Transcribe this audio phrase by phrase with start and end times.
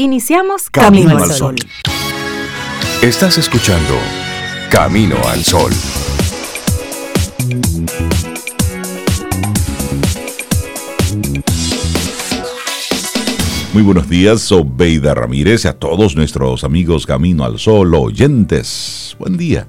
[0.00, 1.56] Iniciamos Camino, al Sol.
[3.02, 3.96] Estás escuchando
[4.70, 5.72] Camino al Sol.
[13.72, 19.16] Muy buenos días, soy Beida Ramírez y a todos nuestros amigos Camino al Sol oyentes.
[19.18, 19.66] Buen día.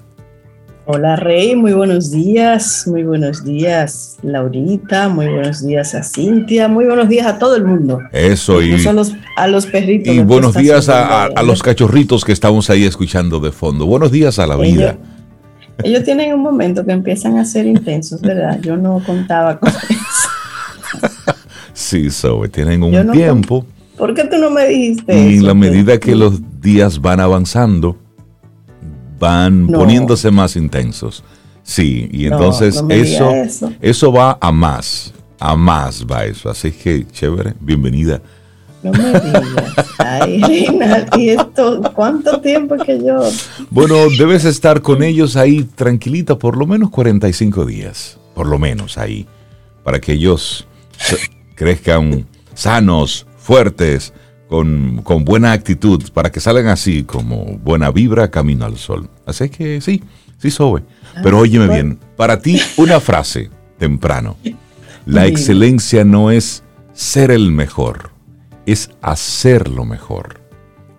[0.91, 6.85] Hola Rey, muy buenos días, muy buenos días Laurita, muy buenos días a Cintia, muy
[6.85, 7.99] buenos días a todo el mundo.
[8.11, 10.11] Eso y a los, a los perritos.
[10.11, 13.85] Y buenos días a, los cachorritos que estamos ahí escuchando de fondo.
[13.85, 14.97] Buenos días a la vida.
[15.83, 18.59] Ellos, tienen un momento que empiezan a ser intensos, ¿verdad?
[18.59, 21.11] Yo no contaba con eso.
[21.71, 23.63] sí, Zoe, tienen un tiempo.
[23.95, 25.13] ¿Por qué tú no me dijiste?
[25.13, 27.95] Y en la medida que los días van avanzando,
[29.19, 31.23] van poniéndose más intensos.
[31.63, 33.31] Sí, y entonces eso,
[33.79, 36.49] eso, va a más, a más va eso.
[36.49, 38.21] Así que, chévere, bienvenida.
[38.81, 39.73] No me digas.
[39.97, 40.41] Ay,
[41.17, 43.21] ¿y esto cuánto tiempo que yo?
[43.69, 48.97] Bueno, debes estar con ellos ahí tranquilita por lo menos 45 días, por lo menos
[48.97, 49.27] ahí,
[49.83, 50.65] para que ellos
[51.55, 54.13] crezcan sanos, fuertes,
[54.49, 59.07] con, buena actitud para que salgan así como buena vibra camino al sol.
[59.25, 60.03] Así que sí,
[60.39, 60.83] sí sobe.
[61.23, 64.37] Pero ah, óyeme bien, para ti una frase temprano.
[65.05, 68.09] La excelencia no es ser el mejor,
[68.65, 70.41] es hacerlo mejor.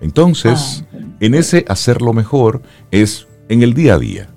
[0.00, 4.30] Entonces, ah, en ese hacerlo mejor es en el día a día.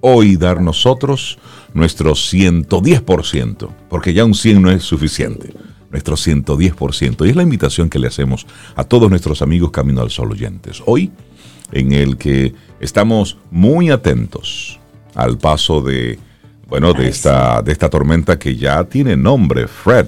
[0.00, 1.38] Hoy dar nosotros
[1.72, 5.52] nuestro 110%, porque ya un 100 no es suficiente
[5.90, 7.26] nuestro 110%.
[7.26, 10.82] Y es la invitación que le hacemos a todos nuestros amigos Camino al Sol oyentes.
[10.86, 11.10] Hoy,
[11.72, 14.78] en el que estamos muy atentos
[15.14, 16.18] al paso de,
[16.68, 20.06] bueno, de esta, de esta tormenta que ya tiene nombre, Fred.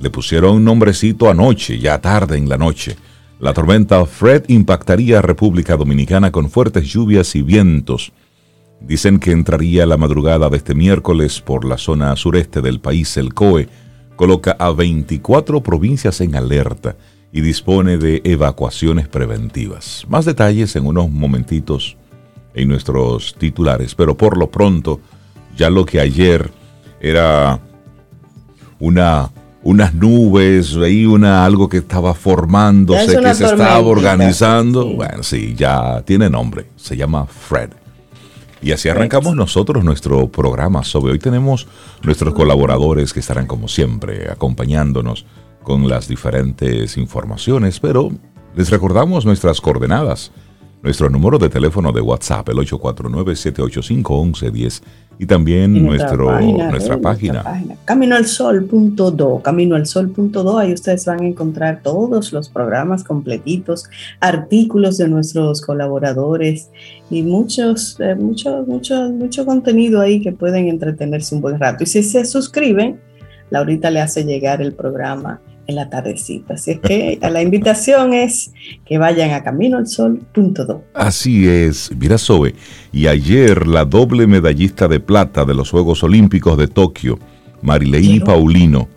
[0.00, 2.96] Le pusieron un nombrecito anoche, ya tarde en la noche.
[3.38, 8.12] La tormenta Fred impactaría a República Dominicana con fuertes lluvias y vientos.
[8.80, 13.34] Dicen que entraría la madrugada de este miércoles por la zona sureste del país, el
[13.34, 13.68] COE,
[14.20, 16.94] coloca a 24 provincias en alerta
[17.32, 20.04] y dispone de evacuaciones preventivas.
[20.10, 21.96] Más detalles en unos momentitos
[22.52, 25.00] en nuestros titulares, pero por lo pronto,
[25.56, 26.50] ya lo que ayer
[27.00, 27.60] era
[28.78, 29.30] una
[29.62, 34.96] unas nubes, ahí una algo que estaba formándose, que se estaba organizando.
[34.96, 37.70] Bueno, sí, ya tiene nombre, se llama Fred.
[38.62, 41.66] Y así arrancamos nosotros nuestro programa sobre hoy tenemos
[42.02, 45.24] nuestros colaboradores que estarán como siempre acompañándonos
[45.62, 48.10] con las diferentes informaciones, pero
[48.54, 50.30] les recordamos nuestras coordenadas.
[50.82, 54.80] Nuestro número de teléfono de WhatsApp, el 849-785-1110
[55.18, 57.42] y también nuestro, página, nuestra, página.
[57.42, 57.76] página.
[57.84, 63.90] Caminoalsol.do, caminoalsol.do, ahí ustedes van a encontrar todos los programas completitos,
[64.20, 66.70] artículos de nuestros colaboradores
[67.10, 71.84] y muchos, eh, mucho, mucho, mucho contenido ahí que pueden entretenerse un buen rato.
[71.84, 72.98] Y si se suscriben,
[73.50, 76.54] Laurita le hace llegar el programa en la tardecita.
[76.54, 78.52] Así es que la invitación es
[78.84, 80.84] que vayan a caminoalsol.do.
[80.94, 82.54] Así es, mira Zoe,
[82.92, 87.18] y ayer la doble medallista de plata de los Juegos Olímpicos de Tokio,
[87.62, 88.88] Marileí Paulino,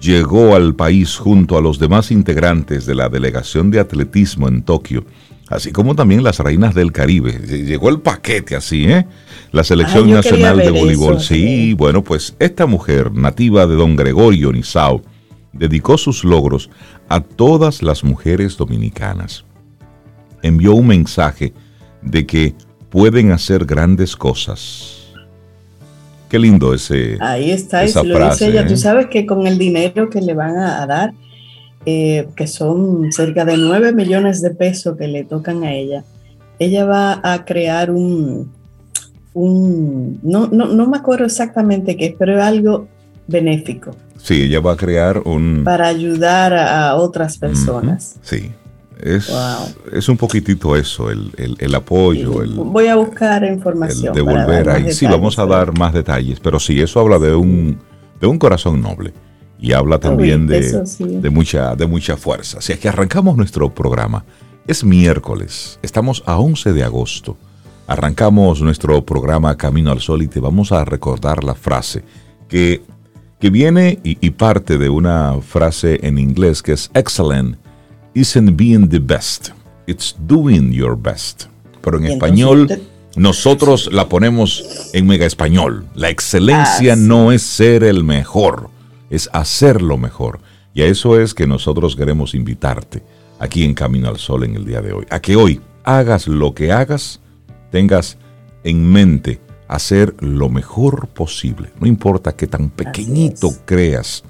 [0.00, 5.04] llegó al país junto a los demás integrantes de la delegación de atletismo en Tokio,
[5.48, 7.32] así como también las reinas del Caribe.
[7.32, 9.06] Llegó el paquete así, ¿eh?
[9.52, 11.20] La selección nacional de voleibol.
[11.20, 15.02] sí, bueno, pues esta mujer, nativa de Don Gregorio Nizao,
[15.52, 16.70] dedicó sus logros
[17.08, 19.44] a todas las mujeres dominicanas.
[20.42, 21.52] Envió un mensaje
[22.02, 22.54] de que
[22.88, 24.96] pueden hacer grandes cosas.
[26.28, 27.18] Qué lindo ese.
[27.20, 28.66] Ahí está, esa lo dice ella.
[28.66, 28.76] Tú ¿eh?
[28.76, 31.12] sabes que con el dinero que le van a, dar,
[31.84, 36.04] eh, que son cerca de 9 millones de pesos que le tocan a ella,
[36.60, 38.52] ella va a crear un,
[39.34, 42.86] un no, no, no me acuerdo exactamente qué es, pero es algo
[43.26, 43.90] benéfico.
[44.22, 45.62] Sí, ella va a crear un...
[45.64, 48.16] Para ayudar a otras personas.
[48.22, 48.52] sí.
[49.02, 49.32] Es,
[49.92, 52.42] es un poquitito eso, el, apoyo.
[52.42, 54.08] El, Voy a buscar información.
[54.08, 54.92] El devolver ahí.
[54.92, 57.78] Sí, vamos a dar más detalles, pero sí, eso habla de un,
[58.20, 59.14] de un corazón noble
[59.58, 62.58] y habla también de, de, mucha, de mucha fuerza.
[62.58, 64.24] Así es que arrancamos nuestro programa.
[64.66, 67.36] Es miércoles, estamos a 11 de agosto.
[67.86, 72.04] Arrancamos nuestro programa Camino al Sol y te vamos a recordar la frase
[72.48, 72.82] que
[73.40, 77.56] que viene y, parte de una frase en inglés que es excellent
[78.14, 79.50] isn't being the best,
[79.86, 81.44] it's doing your best.
[81.80, 82.68] Pero en español
[83.16, 85.86] nosotros la ponemos en mega español.
[85.94, 88.68] La excelencia no es ser el mejor,
[89.08, 90.40] es hacerlo mejor.
[90.74, 93.02] Y a eso es que nosotros queremos invitarte
[93.38, 95.06] aquí en Camino al Sol en el día de hoy.
[95.08, 97.20] A que hoy hagas lo que hagas,
[97.70, 98.18] tengas
[98.64, 101.70] en mente hacer lo mejor posible.
[101.80, 104.24] No importa qué tan pequeñito creas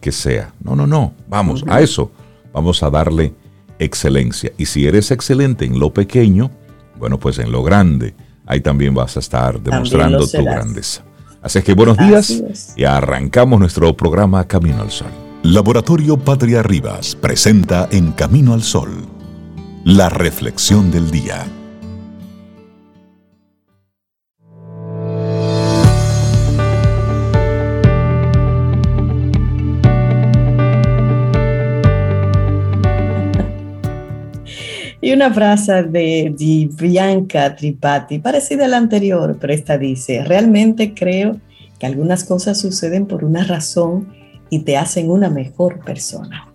[0.00, 0.52] que sea.
[0.64, 1.14] No, no, no.
[1.28, 2.10] Vamos, a eso
[2.52, 3.32] vamos a darle
[3.78, 4.52] excelencia.
[4.58, 6.50] Y si eres excelente en lo pequeño,
[6.98, 8.14] bueno, pues en lo grande,
[8.46, 11.04] ahí también vas a estar demostrando tu grandeza.
[11.40, 12.42] Así que buenos días
[12.76, 15.12] y arrancamos nuestro programa Camino al Sol.
[15.44, 18.90] Laboratorio Patria Rivas presenta en Camino al Sol
[19.84, 21.46] la reflexión del día.
[35.02, 40.92] Y una frase de, de Bianca Tripati, parecida a la anterior, pero esta dice, realmente
[40.94, 41.40] creo
[41.78, 44.12] que algunas cosas suceden por una razón
[44.50, 46.46] y te hacen una mejor persona.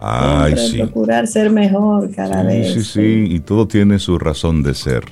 [0.00, 0.78] Ay, sí.
[0.78, 2.74] Procurar ser mejor cada vez.
[2.74, 5.04] Sí, sí, y todo tiene su razón de ser.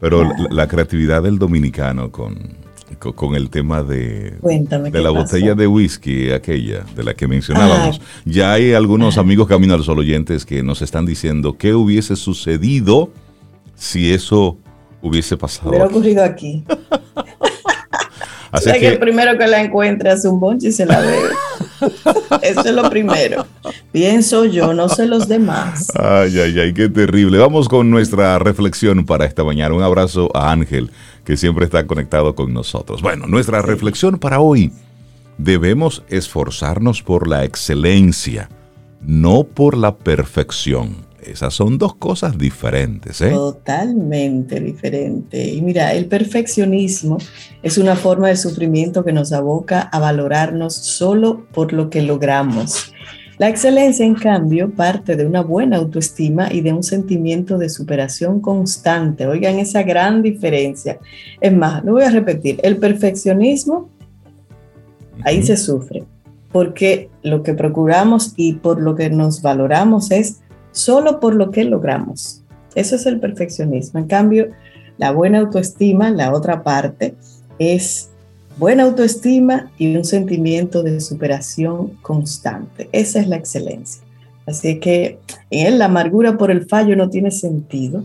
[0.00, 2.56] Pero la, creatividad del dominicano con,
[2.98, 8.00] con, el tema de, de la botella de whisky, aquella de la que mencionábamos.
[8.24, 13.10] Ya hay algunos amigos Camino al Sol oyentes que nos están diciendo qué hubiese sucedido
[13.74, 14.56] si eso
[15.00, 15.70] hubiese pasado.
[15.70, 16.64] Hubiera ocurrido aquí.
[18.52, 21.16] Así que, el primero que la encuentre hace un bonche y se la ve.
[22.42, 23.46] Eso es lo primero.
[23.90, 25.88] Pienso yo, no sé los demás.
[25.94, 27.38] Ay, ay, ay, qué terrible.
[27.38, 29.74] Vamos con nuestra reflexión para esta mañana.
[29.74, 30.90] Un abrazo a Ángel,
[31.24, 33.02] que siempre está conectado con nosotros.
[33.02, 34.72] Bueno, nuestra reflexión para hoy.
[35.38, 38.48] Debemos esforzarnos por la excelencia,
[39.00, 41.10] no por la perfección.
[41.22, 43.20] Esas son dos cosas diferentes.
[43.20, 43.30] ¿eh?
[43.30, 45.48] Totalmente diferente.
[45.52, 47.18] Y mira, el perfeccionismo
[47.62, 52.92] es una forma de sufrimiento que nos aboca a valorarnos solo por lo que logramos.
[53.42, 58.38] La excelencia, en cambio, parte de una buena autoestima y de un sentimiento de superación
[58.38, 59.26] constante.
[59.26, 61.00] Oigan esa gran diferencia.
[61.40, 63.88] Es más, lo voy a repetir, el perfeccionismo,
[65.24, 66.04] ahí se sufre,
[66.52, 70.38] porque lo que procuramos y por lo que nos valoramos es
[70.70, 72.44] solo por lo que logramos.
[72.76, 73.98] Eso es el perfeccionismo.
[73.98, 74.50] En cambio,
[74.98, 77.16] la buena autoestima, la otra parte,
[77.58, 78.11] es
[78.58, 82.88] buena autoestima y un sentimiento de superación constante.
[82.92, 84.02] Esa es la excelencia.
[84.46, 85.18] Así que
[85.50, 88.04] en la amargura por el fallo no tiene sentido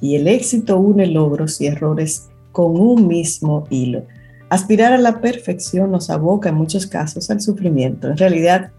[0.00, 4.04] y el éxito une logros y errores con un mismo hilo.
[4.50, 8.08] Aspirar a la perfección nos aboca en muchos casos al sufrimiento.
[8.08, 8.70] En realidad,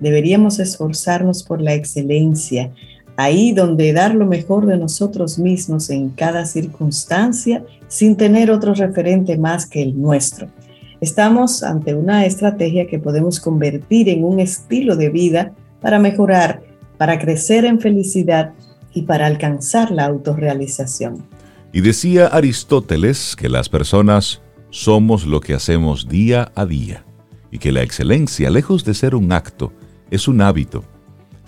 [0.00, 2.72] Deberíamos esforzarnos por la excelencia,
[3.22, 9.36] ahí donde dar lo mejor de nosotros mismos en cada circunstancia sin tener otro referente
[9.36, 10.48] más que el nuestro.
[11.00, 16.62] Estamos ante una estrategia que podemos convertir en un estilo de vida para mejorar,
[16.98, 18.52] para crecer en felicidad
[18.94, 21.24] y para alcanzar la autorrealización.
[21.72, 24.40] Y decía Aristóteles que las personas
[24.70, 27.04] somos lo que hacemos día a día
[27.50, 29.72] y que la excelencia, lejos de ser un acto,
[30.10, 30.84] es un hábito.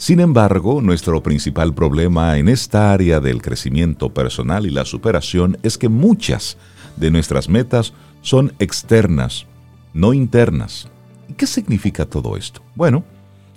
[0.02, 5.78] Sin embargo, nuestro principal problema en esta área del crecimiento personal y la superación es
[5.78, 6.58] que muchas
[6.96, 9.46] de nuestras metas son externas,
[9.94, 10.88] no internas.
[11.28, 12.62] ¿Y qué significa todo esto?
[12.74, 13.04] Bueno,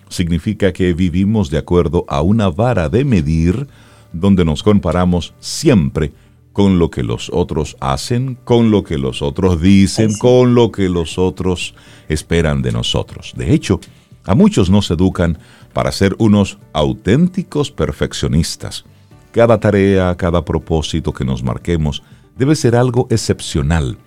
[0.07, 3.67] significa que vivimos de acuerdo a una vara de medir
[4.13, 6.13] donde nos comparamos siempre
[6.53, 10.89] con lo que los otros hacen, con lo que los otros dicen, con lo que
[10.89, 11.73] los otros
[12.07, 13.33] esperan de nosotros.
[13.35, 13.79] De hecho,
[14.25, 15.39] a muchos nos educan
[15.75, 18.85] para ser unos auténticos perfeccionistas.
[19.33, 22.01] Cada tarea, cada propósito que nos marquemos
[22.37, 23.97] debe ser algo excepcional.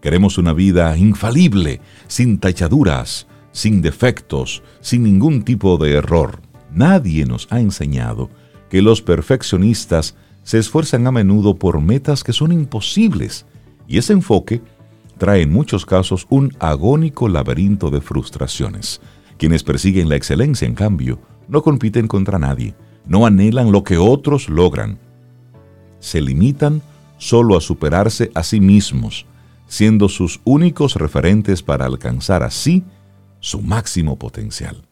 [0.00, 6.40] Queremos una vida infalible, sin tachaduras, sin defectos, sin ningún tipo de error.
[6.70, 8.30] Nadie nos ha enseñado
[8.70, 13.44] que los perfeccionistas se esfuerzan a menudo por metas que son imposibles,
[13.88, 14.62] y ese enfoque
[15.18, 19.00] trae en muchos casos un agónico laberinto de frustraciones.
[19.38, 22.74] Quienes persiguen la excelencia, en cambio, no compiten contra nadie,
[23.06, 24.98] no anhelan lo que otros logran.
[26.00, 26.82] Se limitan
[27.18, 29.26] solo a superarse a sí mismos,
[29.68, 32.82] siendo sus únicos referentes para alcanzar así
[33.38, 34.82] su máximo potencial.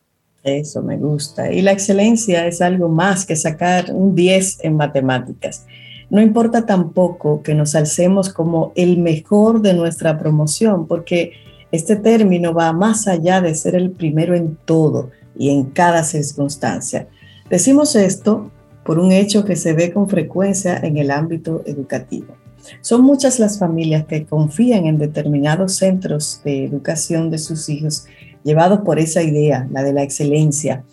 [0.45, 1.53] Eso me gusta.
[1.53, 5.67] Y la excelencia es algo más que sacar un 10 en matemáticas.
[6.09, 11.33] No importa tampoco que nos alcemos como el mejor de nuestra promoción, porque
[11.73, 17.08] este término va más allá de ser el primero en todo y en cada circunstancia.
[17.50, 18.50] Decimos esto
[18.85, 22.35] por un hecho que se ve con frecuencia en el ámbito educativo.
[22.80, 28.06] Son muchas las familias que confían en determinados centros de educación de sus hijos,
[28.42, 30.85] llevados por esa idea, la de la excelencia.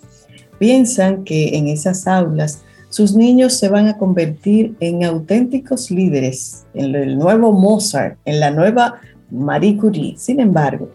[0.60, 6.94] piensan que en esas aulas sus niños se van a convertir en auténticos líderes, en
[6.94, 9.02] el nuevo Mozart, en la nueva
[9.32, 10.16] Marie Curie.
[10.18, 10.90] Sin embargo,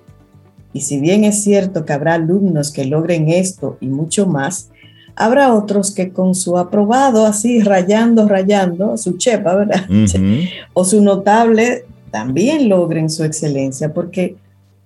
[0.72, 4.70] y si bien es cierto que habrá alumnos que logren esto y mucho más,
[5.16, 9.84] habrá otros que con su aprobado así rayando, rayando, su chepa, ¿verdad?
[10.72, 14.36] o su notable, también logren su excelencia, porque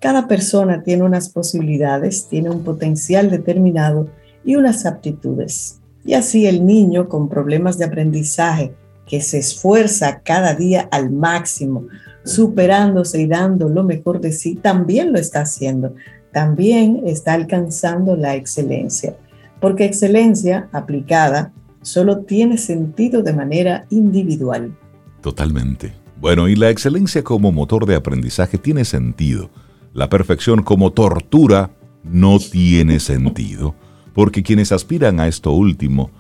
[0.01, 4.09] cada persona tiene unas posibilidades, tiene un potencial determinado
[4.45, 5.81] y unas aptitudes.
[6.05, 8.75] Y así el niño con problemas de aprendizaje,
[9.07, 11.87] que se esfuerza cada día al máximo,
[12.25, 15.95] superándose y dando lo mejor de sí, también lo está haciendo,
[16.33, 19.17] también está alcanzando la excelencia,
[19.61, 21.53] porque excelencia aplicada
[21.83, 24.77] solo tiene sentido de manera individual.
[25.21, 25.93] Totalmente.
[26.21, 29.51] Bueno, y la excelencia como motor de aprendizaje tiene sentido.
[29.93, 31.71] La perfección como tortura
[32.05, 33.75] no tiene sentido,
[34.15, 36.11] porque quienes aspiran a esto último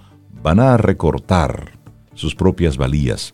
[0.43, 1.79] van a recortar
[2.15, 3.33] sus propias valías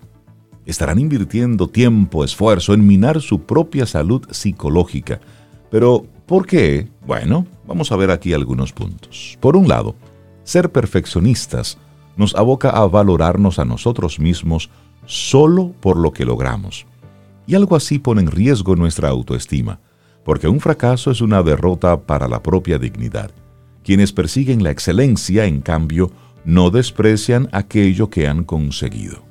[0.68, 5.18] estarán invirtiendo tiempo, esfuerzo en minar su propia salud psicológica.
[5.70, 6.88] Pero, ¿por qué?
[7.06, 9.38] Bueno, vamos a ver aquí algunos puntos.
[9.40, 9.94] Por un lado,
[10.44, 11.78] ser perfeccionistas
[12.18, 14.68] nos aboca a valorarnos a nosotros mismos
[15.06, 16.84] solo por lo que logramos.
[17.46, 19.80] Y algo así pone en riesgo nuestra autoestima,
[20.22, 23.30] porque un fracaso es una derrota para la propia dignidad.
[23.82, 26.10] Quienes persiguen la excelencia, en cambio,
[26.44, 29.27] no desprecian aquello que han conseguido.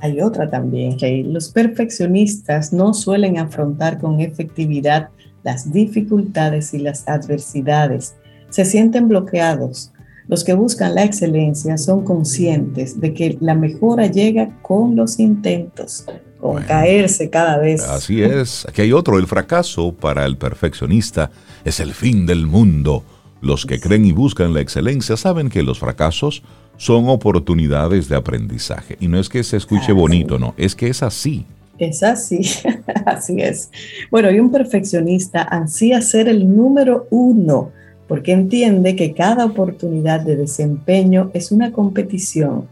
[0.00, 5.10] Hay otra también, que los perfeccionistas no suelen afrontar con efectividad
[5.42, 8.14] las dificultades y las adversidades.
[8.50, 9.92] Se sienten bloqueados.
[10.28, 16.06] Los que buscan la excelencia son conscientes de que la mejora llega con los intentos,
[16.40, 17.82] con caerse cada vez.
[17.82, 18.64] Así es.
[18.68, 19.18] Aquí hay otro.
[19.18, 21.30] El fracaso para el perfeccionista
[21.64, 23.02] es el fin del mundo.
[23.40, 26.42] Los que creen y buscan la excelencia saben que los fracasos
[26.80, 28.96] son oportunidades de aprendizaje.
[29.00, 31.44] Y no es que se escuche bonito, no, es que es así.
[31.78, 32.40] Es así,
[33.04, 33.70] así es.
[34.10, 37.70] Bueno, y un perfeccionista ansía ser el número uno
[38.08, 42.66] porque entiende que cada oportunidad de desempeño es una competición.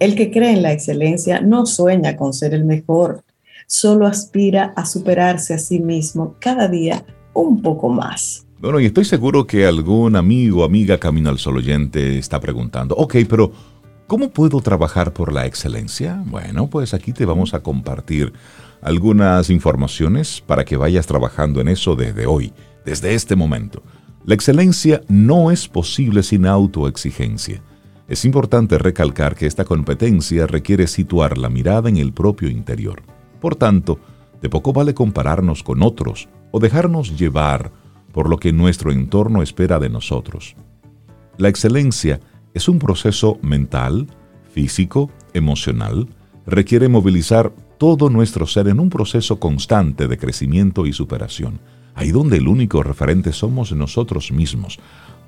[0.00, 3.22] El que cree en la excelencia no sueña con ser el mejor,
[3.66, 8.45] solo aspira a superarse a sí mismo cada día un poco más.
[8.58, 12.94] Bueno, y estoy seguro que algún amigo o amiga Camino al Sol oyente está preguntando,
[12.96, 13.52] ok, pero
[14.06, 16.22] ¿cómo puedo trabajar por la excelencia?
[16.24, 18.32] Bueno, pues aquí te vamos a compartir
[18.80, 22.54] algunas informaciones para que vayas trabajando en eso desde hoy,
[22.86, 23.82] desde este momento.
[24.24, 27.62] La excelencia no es posible sin autoexigencia.
[28.08, 33.02] Es importante recalcar que esta competencia requiere situar la mirada en el propio interior.
[33.38, 34.00] Por tanto,
[34.40, 37.70] de poco vale compararnos con otros o dejarnos llevar
[38.16, 40.56] por lo que nuestro entorno espera de nosotros.
[41.36, 42.18] La excelencia
[42.54, 44.06] es un proceso mental,
[44.50, 46.08] físico, emocional,
[46.46, 51.60] requiere movilizar todo nuestro ser en un proceso constante de crecimiento y superación,
[51.94, 54.78] ahí donde el único referente somos nosotros mismos.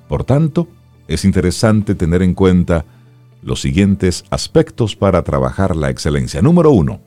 [0.08, 0.66] Por tanto,
[1.08, 2.86] es interesante tener en cuenta
[3.42, 6.40] los siguientes aspectos para trabajar la excelencia.
[6.40, 7.02] Número uno,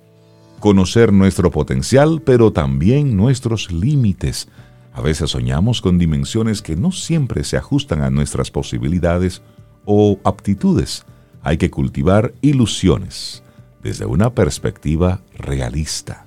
[0.59, 4.47] conocer nuestro potencial, pero también nuestros límites.
[4.93, 9.41] A veces soñamos con dimensiones que no siempre se ajustan a nuestras posibilidades
[9.85, 11.05] o aptitudes.
[11.41, 13.41] Hay que cultivar ilusiones
[13.81, 16.25] desde una perspectiva realista.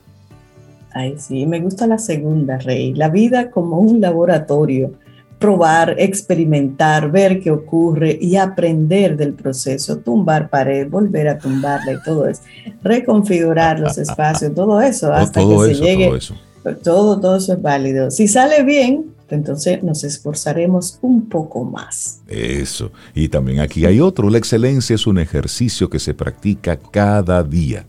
[0.93, 2.95] Ay, sí, me gusta la segunda, Rey.
[2.95, 4.93] La vida como un laboratorio.
[5.39, 9.99] Probar, experimentar, ver qué ocurre y aprender del proceso.
[9.99, 12.43] Tumbar pared, volver a tumbarla y todo eso.
[12.83, 16.07] Reconfigurar los espacios, todo eso hasta que se llegue.
[16.07, 16.37] Todo,
[16.83, 18.11] todo eso es válido.
[18.11, 22.23] Si sale bien, entonces nos esforzaremos un poco más.
[22.29, 22.91] Eso.
[23.15, 24.31] Y también aquí hay otro.
[24.31, 27.87] La excelencia es un ejercicio que se practica cada día.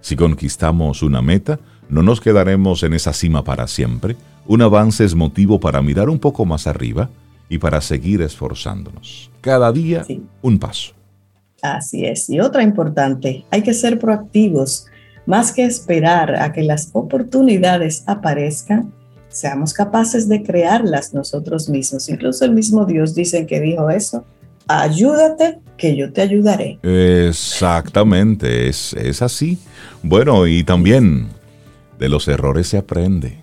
[0.00, 1.58] Si conquistamos una meta,
[1.88, 4.16] no nos quedaremos en esa cima para siempre.
[4.46, 7.10] Un avance es motivo para mirar un poco más arriba
[7.48, 9.30] y para seguir esforzándonos.
[9.40, 10.06] Cada día
[10.42, 10.92] un paso.
[11.62, 12.28] Así es.
[12.30, 14.86] Y otra importante, hay que ser proactivos
[15.26, 18.92] más que esperar a que las oportunidades aparezcan,
[19.28, 22.08] seamos capaces de crearlas nosotros mismos.
[22.08, 24.24] Incluso el mismo Dios dice que dijo eso.
[24.68, 26.78] Ayúdate, que yo te ayudaré.
[26.82, 29.58] Exactamente, es, es así.
[30.02, 31.28] Bueno, y también
[31.98, 33.38] de los errores se aprende.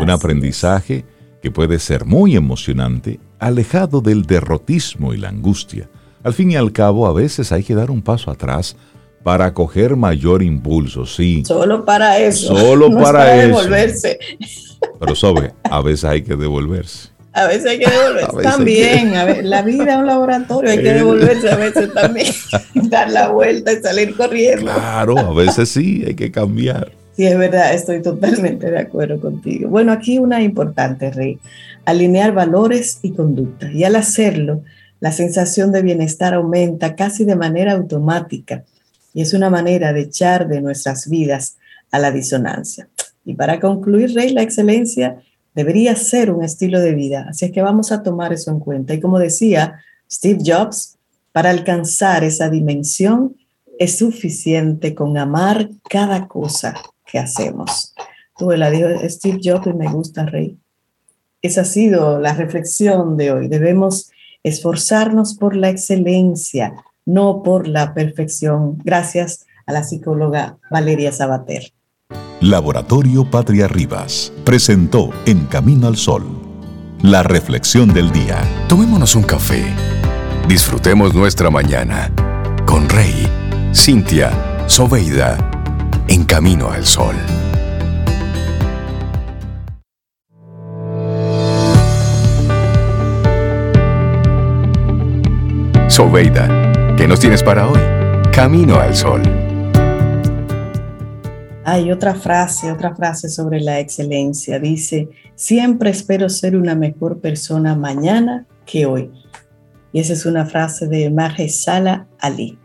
[0.00, 1.04] Un aprendizaje
[1.42, 5.88] que puede ser muy emocionante, alejado del derrotismo y la angustia.
[6.22, 8.76] Al fin y al cabo, a veces hay que dar un paso atrás
[9.24, 11.42] para coger mayor impulso, sí.
[11.46, 12.56] Solo para eso.
[12.56, 13.48] Solo para, eso.
[13.48, 14.18] devolverse.
[15.00, 17.08] Pero sabe, a veces hay que devolverse.
[17.32, 18.42] A veces hay que devolverse.
[18.42, 22.32] También, a ver, la vida es un laboratorio, hay que devolverse a veces también,
[22.74, 24.70] dar la vuelta y salir corriendo.
[24.70, 26.92] Claro, a veces sí, hay que cambiar.
[27.16, 29.70] Sí, es verdad, estoy totalmente de acuerdo contigo.
[29.70, 31.38] Bueno, aquí una importante, Rey,
[31.86, 33.72] alinear valores y conducta.
[33.72, 34.62] Y al hacerlo,
[35.00, 38.64] la sensación de bienestar aumenta casi de manera automática
[39.14, 41.56] y es una manera de echar de nuestras vidas
[41.90, 42.88] a la disonancia.
[43.24, 45.22] Y para concluir, Rey, la excelencia
[45.54, 48.92] debería ser un estilo de vida, así es que vamos a tomar eso en cuenta.
[48.92, 49.80] Y como decía
[50.10, 50.98] Steve Jobs,
[51.32, 53.36] para alcanzar esa dimensión
[53.78, 56.74] es suficiente con amar cada cosa
[57.06, 57.94] que hacemos.
[58.36, 60.58] Tuve la dijo Steve Jobs y me gusta, Rey.
[61.42, 63.48] Esa ha sido la reflexión de hoy.
[63.48, 64.10] Debemos
[64.42, 66.74] esforzarnos por la excelencia,
[67.06, 68.78] no por la perfección.
[68.84, 71.72] Gracias a la psicóloga Valeria Sabater.
[72.40, 76.24] Laboratorio Patria Rivas presentó En Camino al Sol,
[77.02, 78.38] la reflexión del día.
[78.68, 79.64] Tomémonos un café.
[80.48, 82.10] Disfrutemos nuestra mañana
[82.66, 83.26] con Rey,
[83.74, 84.30] Cintia,
[84.66, 85.38] Soveida,
[86.08, 87.16] En Camino al Sol.
[95.88, 96.63] Soveida,
[96.96, 97.80] ¿qué nos tienes para hoy?
[98.32, 99.22] Camino al Sol.
[101.64, 104.58] Hay otra frase, otra frase sobre la excelencia.
[104.58, 109.10] Dice, siempre espero ser una mejor persona mañana que hoy.
[109.92, 112.58] Y esa es una frase de Mahershala Ali.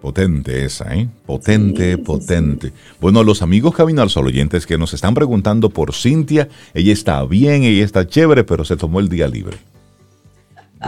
[0.00, 1.08] Potente esa, ¿eh?
[1.24, 2.72] Potente, potente.
[3.00, 7.24] Bueno, los amigos Camino al Sol oyentes que nos están preguntando por Cintia, ella está
[7.24, 9.56] bien, ella está chévere, pero se tomó el día libre.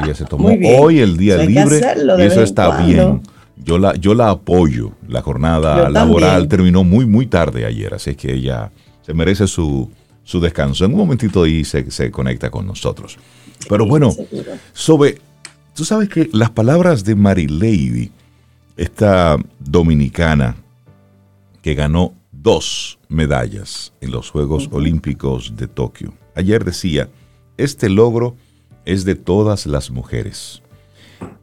[0.03, 0.49] Ella se tomó
[0.79, 1.81] hoy el día libre
[2.19, 3.23] y eso está bien.
[3.57, 4.93] Yo la, yo la apoyo.
[5.09, 8.71] La jornada laboral terminó muy, muy tarde ayer, así que ella
[9.03, 9.91] se merece su,
[10.25, 10.85] su descanso.
[10.85, 13.19] En un momentito y se, se conecta con nosotros.
[13.69, 14.13] Pero bueno,
[14.73, 15.19] sobre,
[15.75, 18.11] tú sabes que las palabras de Mary Lady,
[18.77, 20.57] esta dominicana
[21.63, 27.09] que ganó dos medallas en los Juegos Olímpicos de Tokio, ayer decía,
[27.57, 28.37] este logro
[28.87, 30.63] es de todas las mujeres.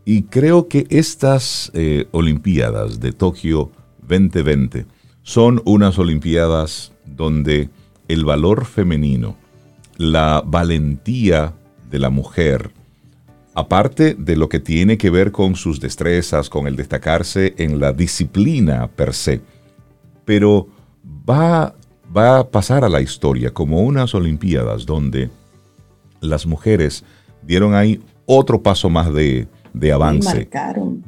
[0.06, 3.72] Y creo que estas eh, Olimpiadas de Tokio
[4.08, 4.86] 2020
[5.22, 7.70] son unas Olimpiadas donde
[8.08, 9.38] el valor femenino,
[9.98, 11.54] la valentía
[11.90, 12.72] de la mujer,
[13.54, 17.94] aparte de lo que tiene que ver con sus destrezas, con el destacarse en la
[17.94, 19.42] disciplina per se,
[20.26, 20.68] pero
[21.30, 21.76] va,
[22.16, 25.30] va a pasar a la historia como unas Olimpiadas donde
[26.20, 27.04] las mujeres
[27.46, 29.48] dieron ahí otro paso más de,
[29.94, 30.50] avance,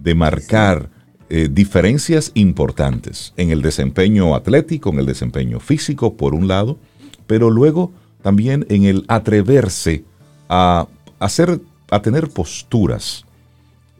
[0.01, 0.89] de marcar
[1.29, 6.77] eh, diferencias importantes en el desempeño atlético, en el desempeño físico, por un lado,
[7.27, 10.03] pero luego también en el atreverse
[10.49, 10.87] a
[11.19, 13.25] hacer, a tener posturas,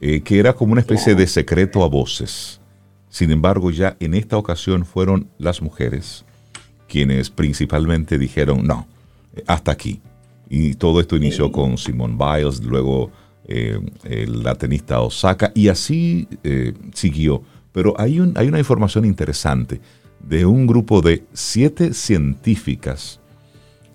[0.00, 2.60] eh, que era como una especie de secreto a voces.
[3.08, 6.24] Sin embargo, ya en esta ocasión fueron las mujeres
[6.88, 8.86] quienes principalmente dijeron, no,
[9.46, 10.00] hasta aquí.
[10.48, 13.10] Y todo esto inició con Simone Biles, luego
[13.46, 13.80] eh,
[14.28, 17.42] la tenista Osaka, y así eh, siguió.
[17.72, 19.80] Pero hay, un, hay una información interesante
[20.20, 23.20] de un grupo de siete científicas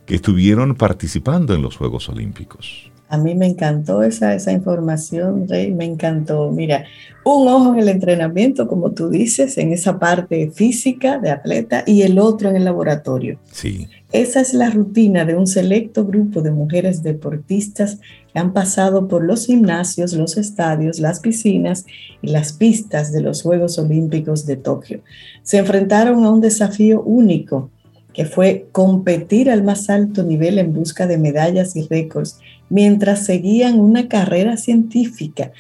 [0.06, 2.91] que estuvieron participando en los Juegos Olímpicos.
[3.12, 6.50] A mí me encantó esa, esa información, Rey, me encantó.
[6.50, 6.86] Mira,
[7.26, 12.04] un ojo en el entrenamiento, como tú dices, en esa parte física de atleta y
[12.04, 13.38] el otro en el laboratorio.
[13.52, 13.90] Sí.
[14.14, 18.00] Esa es la rutina de un selecto grupo de mujeres deportistas
[18.32, 21.86] que han pasado por los gimnasios, los estadios, las piscinas
[22.22, 25.02] y las pistas de los Juegos Olímpicos de Tokio.
[25.44, 27.70] Se enfrentaron a un desafío único
[28.14, 33.80] que fue competir al más alto nivel en busca de medallas y récords mientras seguían
[33.80, 35.52] una carrera científica.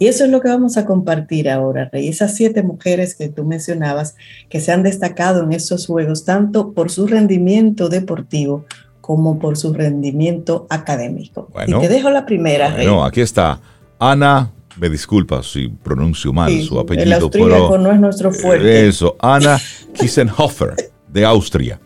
[0.00, 2.08] Y eso es lo que vamos a compartir ahora, Rey.
[2.08, 4.14] Esas siete mujeres que tú mencionabas
[4.48, 8.64] que se han destacado en estos juegos, tanto por su rendimiento deportivo
[9.00, 11.48] como por su rendimiento académico.
[11.66, 12.86] y te dejo la primera, Rey.
[12.86, 13.60] No, aquí está.
[13.98, 17.04] Ana, me disculpa si pronuncio mal su apellido.
[17.04, 18.86] El austríaco no es nuestro fuerte.
[18.86, 19.58] Eso, Ana
[19.94, 20.74] Kissenhofer,
[21.08, 21.80] de Austria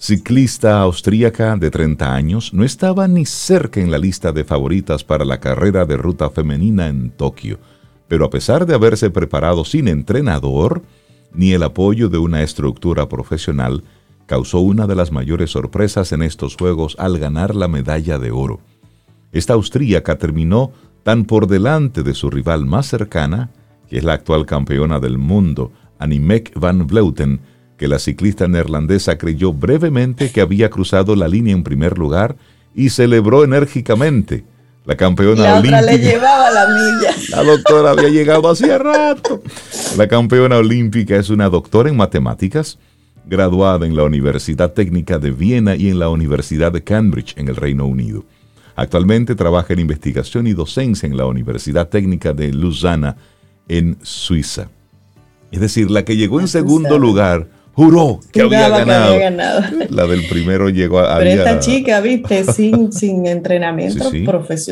[0.00, 5.26] ciclista austríaca de 30 años, no estaba ni cerca en la lista de favoritas para
[5.26, 7.58] la carrera de ruta femenina en Tokio,
[8.08, 10.82] pero a pesar de haberse preparado sin entrenador
[11.34, 13.84] ni el apoyo de una estructura profesional,
[14.24, 18.60] causó una de las mayores sorpresas en estos Juegos al ganar la medalla de oro.
[19.32, 23.50] Esta austríaca terminó tan por delante de su rival más cercana,
[23.86, 27.40] que es la actual campeona del mundo, Animek van Vleuten,
[27.80, 32.36] que la ciclista neerlandesa creyó brevemente que había cruzado la línea en primer lugar
[32.74, 34.44] y celebró enérgicamente.
[34.84, 35.80] La campeona La otra olímpica.
[35.80, 37.14] le llevaba la milla.
[37.30, 39.42] La doctora había llegado hacía rato.
[39.96, 42.78] La campeona olímpica es una doctora en matemáticas,
[43.24, 47.56] graduada en la Universidad Técnica de Viena y en la Universidad de Cambridge, en el
[47.56, 48.26] Reino Unido.
[48.76, 53.16] Actualmente trabaja en investigación y docencia en la Universidad Técnica de Lausana,
[53.68, 54.68] en Suiza.
[55.50, 57.48] Es decir, la que llegó en segundo lugar
[57.84, 59.12] juró que había que ganado.
[59.14, 59.62] había ganado.
[59.90, 61.18] La del primero llegó a...
[61.18, 64.24] Pero había- esta chica, viste, sin, sin entrenamiento Sí,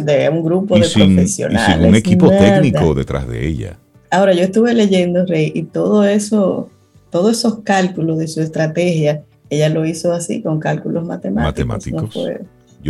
[0.02, 1.74] de un grupo y de sin, y profesionales.
[1.76, 2.54] sin un equipo nada.
[2.60, 3.78] técnico detrás de ella.
[4.10, 6.70] Ahora, yo estuve leyendo, Rey, y todo eso,
[7.10, 11.66] todos esos cálculos de su estrategia, ella lo hizo así, con cálculos matemáticos.
[11.66, 12.02] Matemáticos.
[12.02, 12.40] no fue-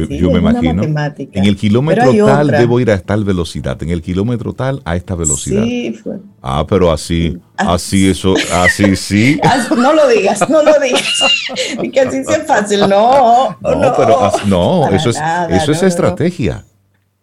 [0.00, 0.74] Yo, sí, yo me imagino.
[0.74, 1.38] matemática.
[1.38, 2.58] En el kilómetro tal otra.
[2.58, 5.64] debo ir a tal velocidad, en el kilómetro tal a esta velocidad.
[5.64, 6.18] Sí, fue.
[6.40, 9.40] Ah, pero así, así eso, así sí.
[9.44, 11.02] Ah, No lo digas, no lo digas.
[11.82, 12.80] Y que así sea fácil.
[12.80, 13.92] No, No, no.
[13.96, 16.64] pero no, Para eso es, nada, eso es no, estrategia.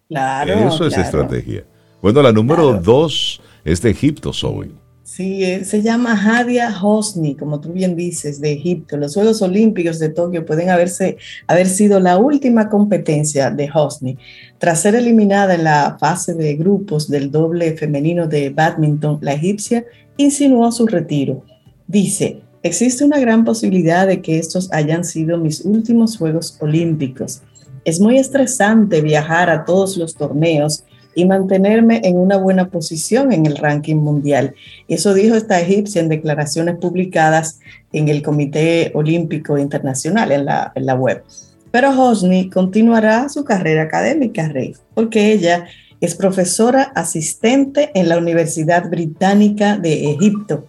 [0.09, 0.53] Claro.
[0.53, 1.03] eso es claro.
[1.03, 1.63] estrategia.
[2.01, 2.81] Bueno, la número Claro.
[2.83, 4.69] dos es de Egipto, Zoe.
[5.15, 8.97] Sí, eh, se llama Hadia Hosni, como tú bien dices, de Egipto.
[8.97, 11.15] Los Juegos Olímpicos de Tokio pueden haberse,
[11.47, 14.17] haber sido la última competencia de Hosni.
[14.57, 19.85] Tras ser eliminada en la fase de grupos del doble femenino de badminton, la egipcia
[20.17, 21.45] insinuó su retiro.
[21.87, 27.41] Dice, existe una gran posibilidad de que estos hayan sido mis últimos Juegos Olímpicos.
[27.85, 30.83] Es muy estresante viajar a todos los torneos
[31.15, 34.53] y mantenerme en una buena posición en el ranking mundial.
[34.87, 37.59] Eso dijo esta egipcia en declaraciones publicadas
[37.93, 41.23] en el Comité Olímpico Internacional, en la, en la web.
[41.71, 45.65] Pero Hosni continuará su carrera académica, Rey, porque ella
[46.01, 50.65] es profesora asistente en la Universidad Británica de Egipto,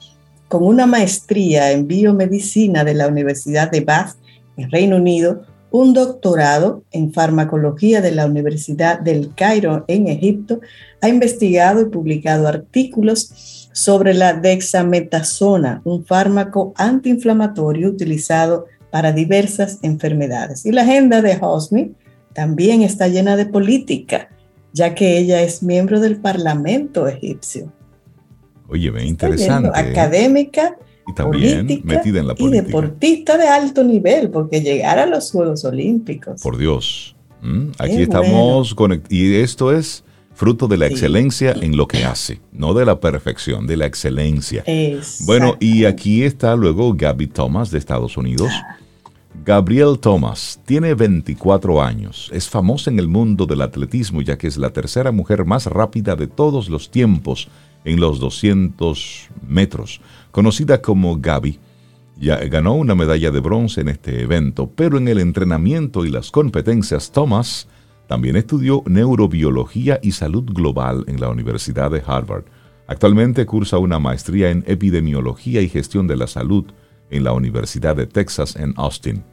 [0.48, 4.14] con una maestría en biomedicina de la Universidad de Bath,
[4.56, 5.42] en Reino Unido,
[5.76, 10.60] un doctorado en farmacología de la Universidad del Cairo en Egipto,
[11.02, 20.64] ha investigado y publicado artículos sobre la dexametasona, un fármaco antiinflamatorio utilizado para diversas enfermedades.
[20.64, 21.92] Y la agenda de Hosni
[22.32, 24.30] también está llena de política,
[24.72, 27.70] ya que ella es miembro del Parlamento egipcio.
[28.68, 29.68] Oye, Está interesante.
[29.68, 29.72] ¿eh?
[29.74, 30.76] Académica
[31.08, 32.66] Y también política metida en la y política.
[32.66, 36.42] deportista de alto nivel, porque llegar a los Juegos Olímpicos.
[36.42, 37.14] Por Dios.
[37.42, 37.68] ¿Mm?
[37.78, 40.02] Aquí Qué estamos conect- y esto es
[40.34, 40.92] fruto de la Sí.
[40.94, 44.64] excelencia en lo que hace, no de la perfección, de la excelencia.
[45.26, 48.50] Bueno, y aquí está luego Gaby Thomas de Estados Unidos.
[49.44, 52.30] Gabrielle Thomas tiene 24 años.
[52.32, 56.16] Es famosa en el mundo del atletismo ya que es la tercera mujer más rápida
[56.16, 57.48] de todos los tiempos
[57.86, 60.00] en los 200 metros.
[60.32, 61.58] Conocida como Gaby,
[62.18, 66.30] ya ganó una medalla de bronce en este evento, pero en el entrenamiento y las
[66.30, 67.68] competencias Thomas
[68.08, 72.44] también estudió neurobiología y salud global en la Universidad de Harvard.
[72.88, 76.64] Actualmente cursa una maestría en epidemiología y gestión de la salud
[77.10, 79.24] en la Universidad de Texas en Austin.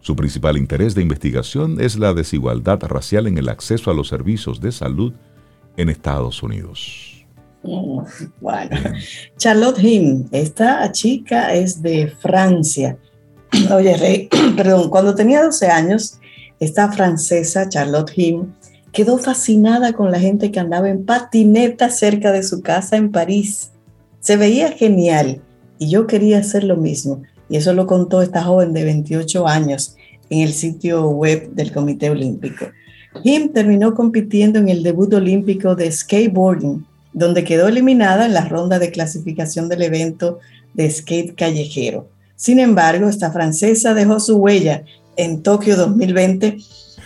[0.00, 4.60] Su principal interés de investigación es la desigualdad racial en el acceso a los servicios
[4.60, 5.12] de salud
[5.76, 7.17] en Estados Unidos.
[7.62, 8.00] Mm,
[8.40, 8.76] Bueno,
[9.36, 12.96] Charlotte Him, esta chica es de Francia.
[13.74, 16.18] Oye, Rey, perdón, cuando tenía 12 años,
[16.60, 18.52] esta francesa, Charlotte Him,
[18.92, 23.70] quedó fascinada con la gente que andaba en patineta cerca de su casa en París.
[24.20, 25.40] Se veía genial
[25.78, 27.22] y yo quería hacer lo mismo.
[27.48, 29.96] Y eso lo contó esta joven de 28 años
[30.30, 32.66] en el sitio web del Comité Olímpico.
[33.24, 36.86] Him terminó compitiendo en el debut olímpico de skateboarding,
[37.18, 40.38] donde quedó eliminada en la ronda de clasificación del evento
[40.74, 42.08] de skate callejero.
[42.36, 44.84] Sin embargo, esta francesa dejó su huella
[45.16, 46.58] en Tokio 2020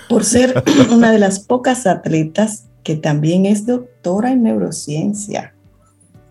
[0.09, 5.55] por ser una de las pocas atletas que también es doctora en neurociencia.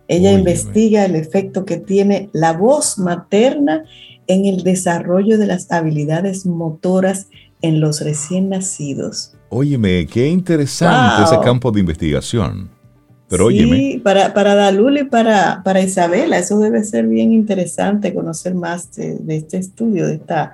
[0.07, 3.85] Ella investiga el efecto que tiene la voz materna
[4.27, 7.27] en el desarrollo de las habilidades motoras
[7.61, 9.33] en los recién nacidos.
[9.49, 11.33] Óyeme, qué interesante Wow.
[11.33, 12.69] ese campo de investigación.
[13.31, 18.13] Pero sí, óyeme, para, para Dalul y para, para Isabela, eso debe ser bien interesante
[18.13, 20.53] conocer más de, de este estudio, de esta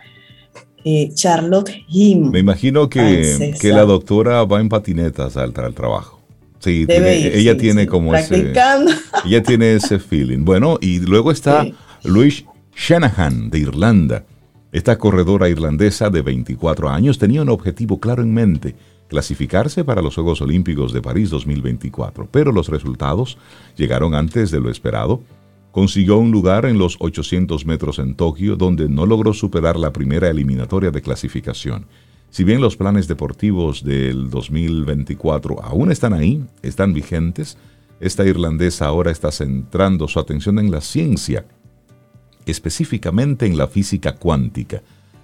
[0.86, 2.30] eh, Charlotte Him.
[2.32, 6.22] me imagino que, que la doctora va en patinetas al, al trabajo.
[6.60, 8.92] Sí, tiene- ir, ella sí, tiene sí, como ese, practicando.
[9.26, 10.46] ella tiene ese feeling.
[10.46, 11.74] Bueno, y luego está Sí.
[12.04, 14.24] Louise Shanahan de Irlanda.
[14.72, 18.76] Esta corredora irlandesa de 24 años tenía un objetivo claro en mente,
[19.08, 23.38] clasificarse para los Juegos Olímpicos de París 2024, pero los resultados
[23.76, 25.22] llegaron antes de lo esperado.
[25.72, 30.30] Consiguió un lugar en los 800 metros en Tokio, donde no logró superar la primera
[30.30, 31.86] eliminatoria de clasificación.
[32.30, 37.58] Si bien los planes deportivos del 2024 aún están ahí, están vigentes,
[38.00, 41.46] esta irlandesa ahora está centrando su atención en la ciencia,
[42.46, 44.84] específicamente en la física cuántica.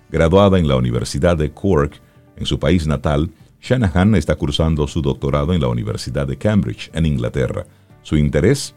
[0.10, 2.00] Graduada en la Universidad de Cork,
[2.36, 3.32] en su país natal,
[3.63, 7.65] Shanahan está cursando su doctorado en la Universidad de Cambridge, en Inglaterra.
[8.02, 8.76] Su interés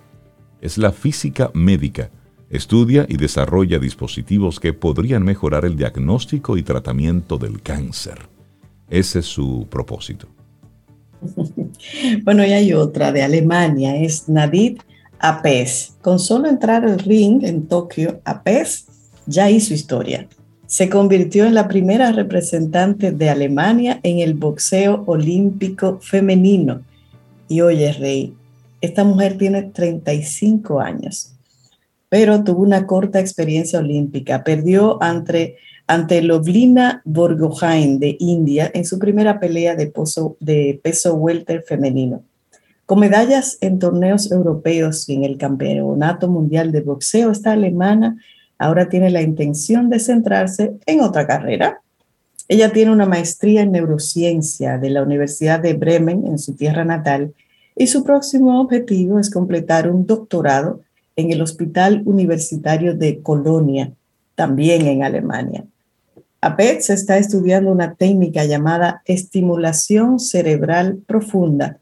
[0.61, 2.09] es la física médica.
[2.51, 8.29] Estudia y desarrolla dispositivos que podrían mejorar el diagnóstico y tratamiento del cáncer.
[8.89, 10.29] Ese es su propósito.
[12.25, 14.79] Bueno, y hay otra de Alemania, es Nadid
[15.19, 15.97] Apes.
[16.01, 18.87] Con solo entrar al ring en Tokio, Apes
[19.27, 20.29] ya hizo historia.
[20.67, 26.83] Se convirtió en la primera representante de Alemania en el boxeo olímpico femenino.
[27.49, 28.35] Y oye, Rey,
[28.81, 31.33] esta mujer tiene 35 años,
[32.09, 34.43] pero tuvo una corta experiencia olímpica.
[34.43, 39.93] Perdió ante, ante Lovlina Borgohain de India en su primera pelea de,
[40.41, 42.25] de peso welter femenino.
[42.87, 48.17] Con medallas en torneos europeos y en el Campeonato Mundial de Boxeo, esta alemana
[48.59, 51.81] ahora tiene la intención de centrarse en otra carrera.
[52.49, 57.35] Ella tiene una maestría en neurociencia de la Universidad de Bremen en su tierra natal
[57.75, 60.81] y su próximo objetivo es completar un doctorado
[61.17, 63.93] en el Hospital Universitario de Colonia,
[64.35, 65.65] también en Alemania.
[66.41, 71.79] APETS está estudiando una técnica llamada estimulación cerebral profunda,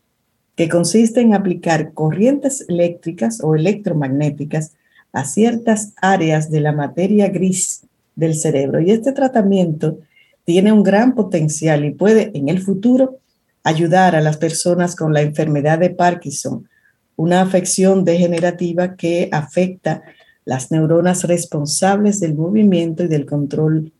[0.57, 4.73] que consiste en aplicar corrientes eléctricas o electromagnéticas
[5.15, 7.83] a ciertas áreas de la materia gris
[8.17, 8.81] del cerebro.
[8.81, 10.01] Y este tratamiento
[10.45, 13.19] tiene un gran potencial y puede en el futuro
[13.63, 16.69] ayudar a las personas con la enfermedad de Parkinson,
[17.17, 20.03] una afección degenerativa que afecta
[20.45, 23.93] las neuronas responsables del movimiento y del control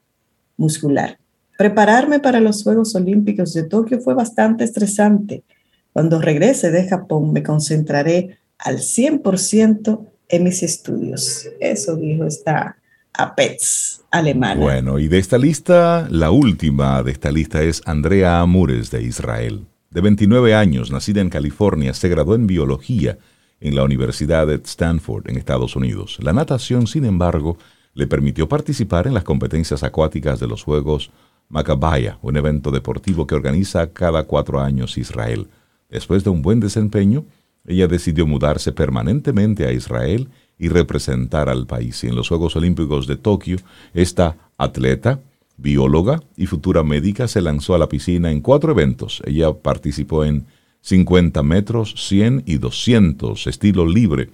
[0.57, 1.17] muscular.
[1.57, 5.45] Prepararme para los Juegos Olímpicos de Tokio fue bastante estresante.
[5.93, 11.49] Cuando regrese de Japón me concentraré al 100% en mis estudios.
[11.61, 12.77] Eso dijo esta
[13.13, 14.61] APETS alemana.
[14.61, 19.67] Bueno, y de esta lista, la última de esta lista es Andrea Amures de Israel.
[19.91, 23.19] De 29 años, nacida en California, se graduó en biología
[23.61, 26.19] en la Universidad de Stanford, en Estados Unidos.
[26.21, 27.57] La natación, sin embargo,
[27.95, 31.11] le permitió participar en las competencias acuáticas de los Juegos
[31.49, 35.49] Macabaya, un evento deportivo que organiza cada cuatro años Israel.
[35.89, 37.25] Después de un buen desempeño,
[37.67, 42.05] ella decidió mudarse permanentemente a Israel y representar al país.
[42.05, 43.57] Y en los Juegos Olímpicos de Tokio,
[43.93, 45.21] esta atleta,
[45.57, 49.23] bióloga y futura médica se lanzó a la piscina en cuatro eventos.
[49.25, 50.47] Ella participó en
[50.81, 54.31] 50 metros, 100 y 200, estilo libre,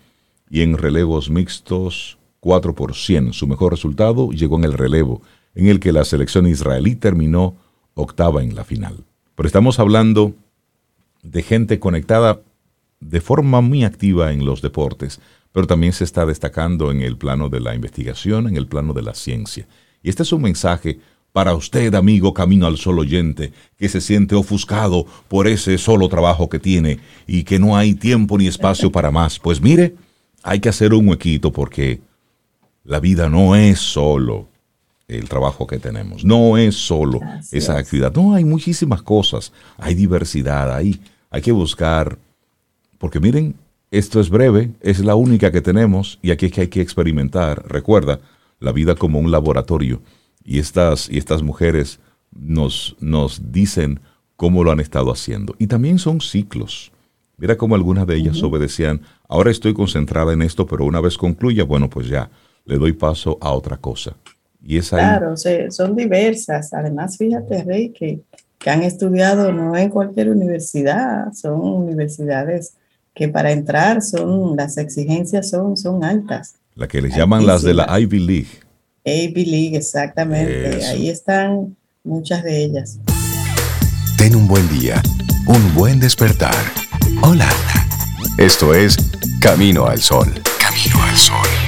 [0.48, 3.32] y en relevos mixtos 4 por 100.
[3.34, 5.22] Su mejor resultado llegó en el relevo,
[5.54, 7.54] en el que la selección israelí terminó
[7.94, 9.04] octava en la final.
[9.34, 10.34] Pero estamos hablando
[11.22, 12.40] de gente conectada
[13.00, 15.20] de forma muy activa en los deportes,
[15.52, 19.02] pero también se está destacando en el plano de la investigación, en el plano de
[19.02, 19.66] la ciencia.
[20.02, 21.00] Y este es un mensaje
[21.32, 26.48] para usted, amigo Camino al Sol oyente, que se siente ofuscado por ese solo trabajo
[26.48, 29.38] que tiene y que no hay tiempo ni espacio para más.
[29.38, 29.94] Pues mire,
[30.42, 32.00] hay que hacer un huequito porque
[32.84, 34.48] la vida no es solo
[35.06, 38.14] el trabajo que tenemos, no es solo esa actividad.
[38.14, 42.18] No, hay muchísimas cosas, hay diversidad, hay, hay que buscar,
[43.00, 43.56] porque miren,
[43.90, 47.64] esto es breve, es la única que tenemos y aquí es que hay que experimentar.
[47.66, 48.20] Recuerda,
[48.60, 50.02] la vida como un laboratorio
[50.44, 51.98] y estas, y estas mujeres
[52.30, 54.00] nos, nos dicen
[54.36, 55.54] cómo lo han estado haciendo.
[55.58, 56.92] Y también son ciclos.
[57.38, 61.64] Mira cómo algunas de ellas obedecían, ahora estoy concentrada en esto, pero una vez concluya,
[61.64, 62.30] bueno, pues ya
[62.66, 64.14] le doy paso a otra cosa.
[64.62, 65.00] Y es ahí.
[65.00, 65.34] Claro,
[65.70, 66.74] son diversas.
[66.74, 68.20] Además, fíjate, Rey, que,
[68.58, 72.74] que han estudiado no en cualquier universidad, son universidades
[73.14, 76.54] que para entrar son, las exigencias son, son altas.
[76.74, 78.48] La que les llaman las de la Ivy League.
[79.04, 80.84] Ivy League, exactamente.
[80.86, 82.98] Ahí están muchas de ellas.
[84.16, 85.02] Ten un buen día,
[85.46, 86.54] un buen despertar.
[87.22, 87.48] Hola.
[88.38, 88.96] Esto es
[89.40, 90.32] Camino al Sol.
[90.58, 91.59] Camino al Sol.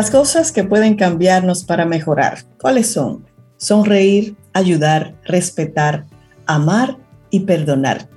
[0.00, 3.26] Las cosas que pueden cambiarnos para mejorar, ¿cuáles son?
[3.58, 6.06] Sonreír, ayudar, respetar,
[6.46, 6.96] amar
[7.28, 8.08] y perdonar.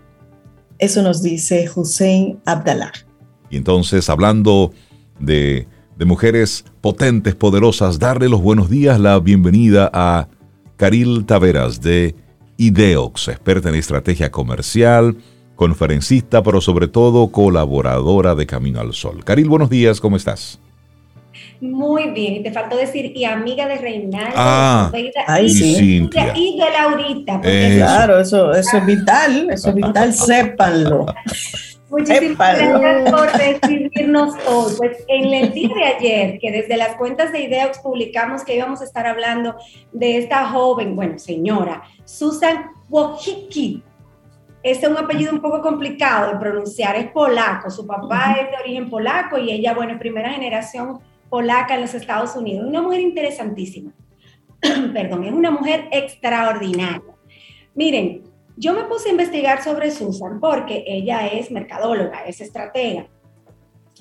[0.79, 2.93] Eso nos dice Hussein Abdallah.
[3.49, 4.71] Y entonces, hablando
[5.19, 5.67] de,
[5.97, 10.29] de mujeres potentes, poderosas, darle los buenos días, la bienvenida a
[10.77, 12.15] Caril Taveras de
[12.55, 15.17] Ideox, experta en estrategia comercial,
[15.57, 19.25] conferencista, pero sobre todo colaboradora de Camino al Sol.
[19.25, 20.62] Caril, buenos días, ¿cómo estás?
[21.61, 24.91] Muy bien, y te faltó decir, y amiga de Reinaldo, ah,
[25.41, 26.07] y, sí.
[26.35, 27.39] y, de Laurita.
[27.41, 31.05] Claro, eso, eso es vital, eso es vital, sépanlo.
[31.93, 34.73] Muchísimas gracias por recibirnos hoy.
[34.77, 38.81] Pues en el día de ayer, que desde las cuentas de Ideox publicamos que íbamos
[38.81, 39.55] a estar hablando
[39.91, 43.83] de esta joven, bueno, señora, Susan Wojcicki.
[44.63, 47.69] Este es un apellido un poco complicado de pronunciar, es polaco.
[47.69, 50.99] Su papá es de origen polaco y ella, bueno, es primera generación
[51.33, 52.63] polaca en los Estados Unidos.
[52.67, 53.91] Una mujer interesantísima.
[54.93, 57.01] Perdón, es una mujer extraordinaria.
[57.73, 58.21] Miren,
[58.55, 63.07] yo me puse a investigar sobre Susan porque ella es mercadóloga, es estratega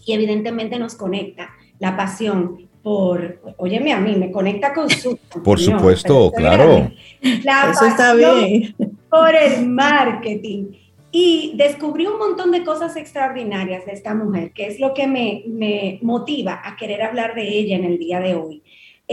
[0.04, 5.42] y evidentemente nos conecta la pasión por, óyeme a mí, me conecta con Susan.
[5.42, 6.92] Por supuesto, claro.
[7.44, 8.76] La Eso está bien.
[9.08, 10.66] Por el marketing.
[11.12, 15.44] Y descubrí un montón de cosas extraordinarias de esta mujer, que es lo que me,
[15.46, 18.62] me motiva a querer hablar de ella en el día de hoy.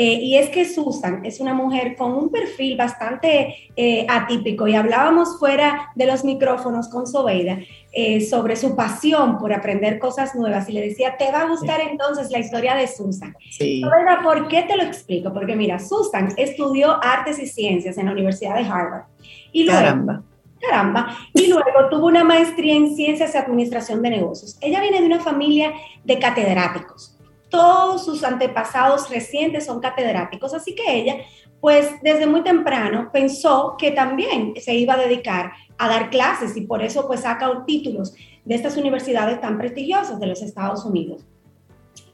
[0.02, 4.76] Eh, y es que Susan es una mujer con un perfil bastante eh, atípico y
[4.76, 7.60] hablábamos fuera de los micrófonos con Sobeida
[7.92, 11.82] eh, sobre su pasión por aprender cosas nuevas y le decía, te va a gustar
[11.82, 13.36] entonces la historia de Susan.
[13.52, 13.82] Sí.
[13.82, 15.34] Sobeida, ¿por qué te lo explico?
[15.34, 19.04] Porque mira, Susan estudió artes y ciencias en la Universidad de Harvard.
[19.52, 20.24] Y luego, Caramba.
[20.62, 21.18] Caramba.
[21.34, 24.58] Y luego tuvo una maestría en ciencias y administración de negocios.
[24.62, 27.20] Ella viene de una familia de catedráticos
[27.50, 31.18] todos sus antepasados recientes son catedráticos, así que ella,
[31.60, 36.62] pues desde muy temprano pensó que también se iba a dedicar a dar clases y
[36.62, 38.14] por eso pues saca títulos
[38.46, 41.26] de estas universidades tan prestigiosas de los Estados Unidos.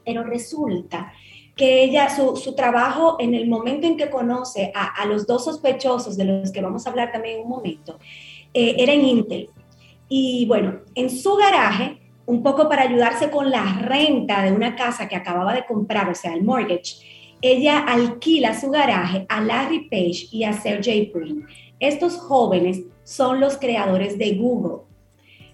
[0.04, 1.12] Pero resulta
[1.56, 6.24] que ella, su, trabajo en el momento en que conoce a, los dos sospechosos, de
[6.24, 7.98] los que vamos a hablar también en un momento,
[8.58, 9.50] eh, era en Intel.
[10.08, 15.08] Y bueno, en su garaje, un poco para ayudarse con la renta de una casa
[15.08, 20.28] que acababa de comprar, o sea, el mortgage, ella alquila su garaje a Larry Page
[20.32, 21.44] y a Sergey Brin.
[21.80, 24.84] Estos jóvenes son los creadores de Google.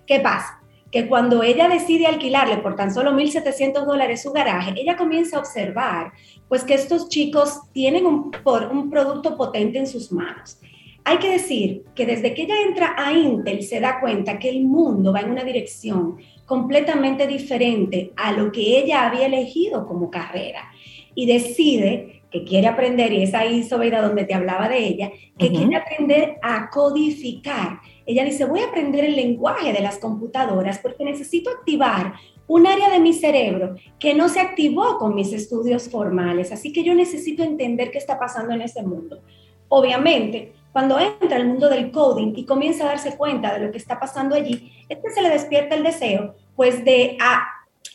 [0.07, 0.63] ¿Qué pasa?
[0.93, 5.41] Que cuando ella decide alquilarle por tan solo 1.700 dólares su garaje, ella comienza a
[5.41, 6.13] observar
[6.49, 8.31] pues que estos chicos tienen un,
[8.71, 10.59] un producto potente en sus manos.
[11.05, 14.65] Hay que decir que desde que ella entra a Intel se da cuenta que el
[14.65, 20.71] mundo va en una dirección completamente diferente a lo que ella había elegido como carrera
[21.15, 25.51] y decide que quiere aprender, y es ahí, Sobeida, donde te hablaba de ella, que
[25.51, 27.81] quiere aprender a codificar.
[28.07, 32.15] Ella dice, voy a aprender el lenguaje de las computadoras porque necesito activar
[32.47, 36.83] un área de mi cerebro que no se activó con mis estudios formales, así que
[36.83, 39.21] yo necesito entender qué está pasando en ese mundo.
[39.69, 43.79] Obviamente, cuando entra al mundo del coding y comienza a darse cuenta de lo que
[43.79, 47.19] está pasando allí, este se le despierta el deseo, pues, de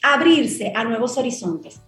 [0.03, 1.81] abrirse a nuevos horizontes.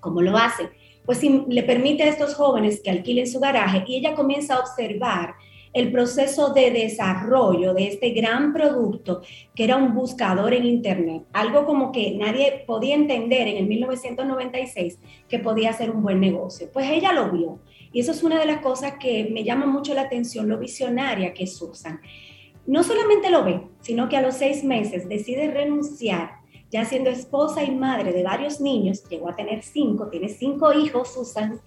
[0.00, 0.70] ¿Cómo lo hace?
[1.04, 5.34] Pues le permite a estos jóvenes que alquilen su garaje y ella comienza a observar
[5.72, 9.20] el proceso de desarrollo de este gran producto
[9.54, 14.98] que era un buscador en Internet, algo como que nadie podía entender en el 1996
[15.28, 16.70] que podía ser un buen negocio.
[16.72, 17.58] Pues ella lo vio
[17.96, 21.32] y eso es una de las cosas que me llama mucho la atención, lo visionaria
[21.32, 21.98] que es Susan.
[22.66, 26.32] No solamente lo ve, sino que a los seis meses decide renunciar,
[26.70, 31.14] ya siendo esposa y madre de varios niños, llegó a tener cinco, tiene cinco hijos,
[31.14, 31.58] Susan,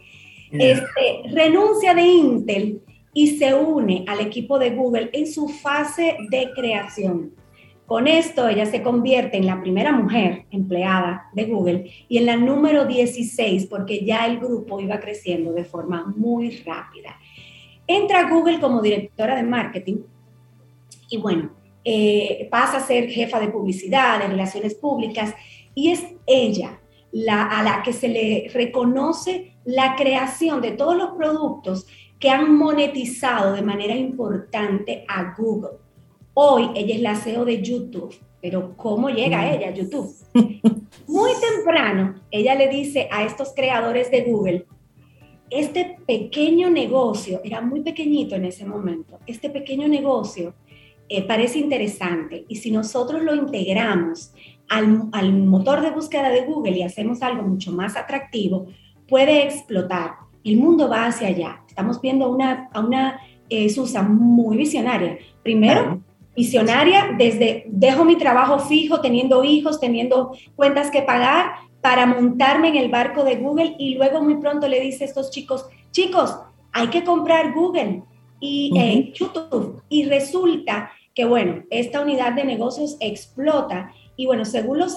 [0.52, 6.52] este, renuncia de Intel y se une al equipo de Google en su fase de
[6.54, 7.34] creación.
[7.90, 12.38] Con esto, ella se convierte en la primera mujer empleada de Google y en la
[12.38, 17.18] número 16, porque ya el grupo iba creciendo de forma muy rápida.
[17.88, 20.04] Entra Google como directora de marketing
[21.10, 21.50] y bueno,
[21.84, 25.34] eh, pasa a ser jefa de publicidad, de relaciones públicas,
[25.74, 26.80] y es ella
[27.12, 31.88] la, a la que se le reconoce la creación de todos los productos
[32.20, 35.89] que han monetizado de manera importante a Google.
[36.34, 39.54] Hoy ella es la CEO de YouTube, pero ¿cómo llega mm.
[39.54, 40.14] ella a YouTube?
[41.08, 44.66] Muy temprano, ella le dice a estos creadores de Google,
[45.50, 50.54] este pequeño negocio, era muy pequeñito en ese momento, este pequeño negocio
[51.08, 54.32] eh, parece interesante y si nosotros lo integramos
[54.70, 58.68] al, al, motor de búsqueda de Google y hacemos algo mucho más atractivo,
[59.08, 60.12] puede explotar.
[60.44, 61.64] El mundo va hacia allá.
[61.68, 63.20] Estamos viendo una, a una
[63.50, 65.18] eh, Susan muy visionaria.
[65.42, 66.00] Primero,
[66.40, 72.78] visionaria desde dejo mi trabajo fijo, teniendo hijos, teniendo cuentas que pagar, para montarme en
[72.78, 76.38] el barco de Google y luego muy pronto le dice a estos chicos, chicos,
[76.72, 78.04] hay que comprar Google.
[78.42, 79.82] y en YouTube.
[79.90, 84.96] Y resulta que, bueno, esta unidad de negocios explota y bueno, según los,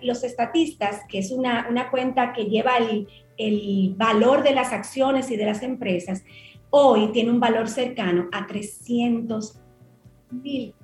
[0.00, 5.30] los estatistas, que es una, una cuenta que lleva el, el, valor de las acciones
[5.30, 6.24] y de las empresas,
[6.70, 9.60] hoy tiene un valor cercano a 300
[10.30, 10.74] mil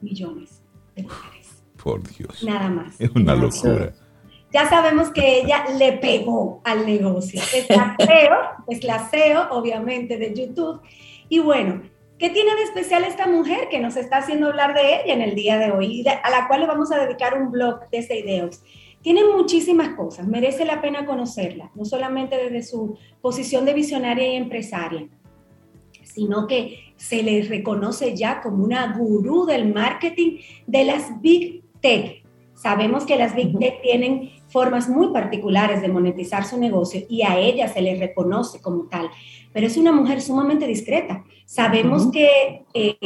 [0.00, 0.62] millones
[0.94, 1.62] de dólares.
[1.82, 2.42] Por Dios.
[2.42, 3.00] Nada más.
[3.00, 3.92] Es una locura.
[4.52, 7.40] Ya sabemos que ella le pegó al negocio.
[7.54, 7.96] Es la
[8.68, 10.80] es la CEO, obviamente, de YouTube.
[11.28, 11.82] Y bueno,
[12.18, 15.36] ¿Qué tiene de especial esta mujer que nos está haciendo hablar de ella en el
[15.36, 18.64] día de hoy y a la cual le vamos a dedicar un blog de ideas?
[19.02, 24.34] Tiene muchísimas cosas, merece la pena conocerla, no solamente desde su posición de visionaria y
[24.34, 25.06] empresaria,
[26.02, 32.22] sino que se le reconoce ya como una gurú del marketing de las Big Tech.
[32.54, 37.38] Sabemos que las Big Tech tienen formas muy particulares de monetizar su negocio y a
[37.38, 39.08] ella se le reconoce como tal
[39.52, 41.24] pero es una mujer sumamente discreta.
[41.44, 42.96] Sabemos que eh,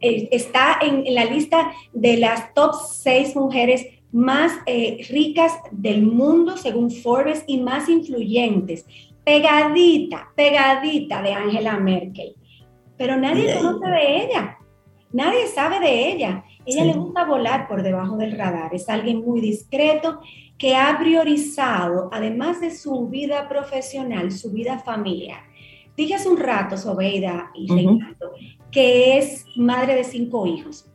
[0.00, 6.56] eh, está en, la lista de las top seis mujeres más eh, ricas del mundo,
[6.56, 8.86] según Forbes, y más influyentes.
[9.24, 12.34] Pegadita, pegadita de Angela Merkel.
[13.00, 14.58] Pero nadie conoce de ella.
[15.10, 16.44] Nadie sabe de ella.
[16.66, 18.74] Ella le gusta volar por debajo del radar.
[18.74, 20.20] Es alguien muy discreto
[20.58, 25.40] que ha priorizado, además de su vida profesional, su vida familiar.
[25.96, 28.32] Dije hace un rato, Sobeida y Reinaldo,
[28.70, 30.86] que es madre de cinco hijos.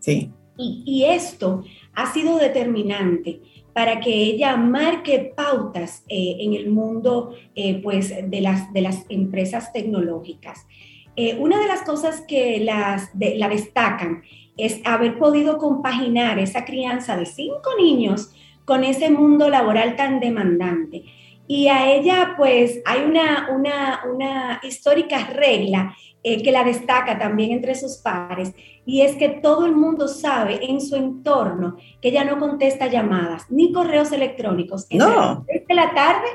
[0.00, 0.32] Sí.
[0.58, 1.62] Y, esto
[1.94, 3.40] ha sido determinante
[3.72, 9.06] para que ella marque pautas eh, en el mundo eh, pues, de, las, de las
[9.08, 10.66] empresas tecnológicas.
[11.16, 14.22] Eh, una de las cosas que las, la destacan
[14.56, 18.30] es haber podido compaginar esa crianza de cinco niños
[18.64, 21.04] con ese mundo laboral tan demandante.
[21.48, 25.94] Y a ella, pues, hay una, una, una histórica regla
[26.28, 28.52] eh, que la destaca también entre sus pares,
[28.84, 33.48] y es que todo el mundo sabe en su entorno que ella no contesta llamadas
[33.48, 35.14] ni correos electrónicos entre no.
[35.14, 36.26] las 6 de la tarde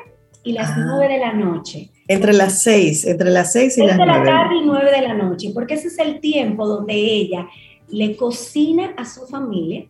[0.44, 0.86] y las ah.
[0.96, 1.91] 9 de la noche.
[2.12, 4.12] Entre las 6, entre las 6 y las 9.
[4.12, 7.48] Entre la tarde y 9 de la noche, porque ese es el tiempo donde ella
[7.90, 9.86] le cocina a su familia,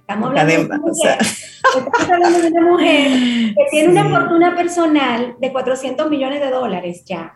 [0.00, 3.08] Estamos hablando, de una, mujer, estamos hablando de una mujer
[3.56, 7.34] que tiene una fortuna personal de 400 millones de dólares ya.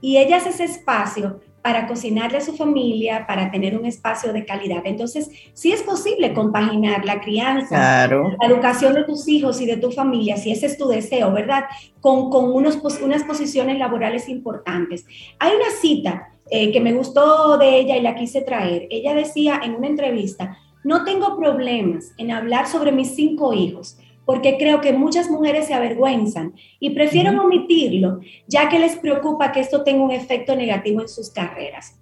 [0.00, 4.44] Y ella hace ese espacio para cocinarle a su familia, para tener un espacio de
[4.44, 4.82] calidad.
[4.84, 9.90] Entonces, sí es posible compaginar la crianza, la educación de tus hijos y de tu
[9.90, 11.64] familia, si ese es tu deseo, ¿verdad?
[12.00, 15.06] Con, con unos, unas posiciones laborales importantes.
[15.40, 18.86] Hay una cita eh, que me gustó de ella y la quise traer.
[18.88, 24.58] Ella decía en una entrevista, no tengo problemas en hablar sobre mis cinco hijos, porque
[24.58, 29.84] creo que muchas mujeres se avergüenzan y prefieren omitirlo, ya que les preocupa que esto
[29.84, 31.98] tenga un efecto negativo en sus carreras.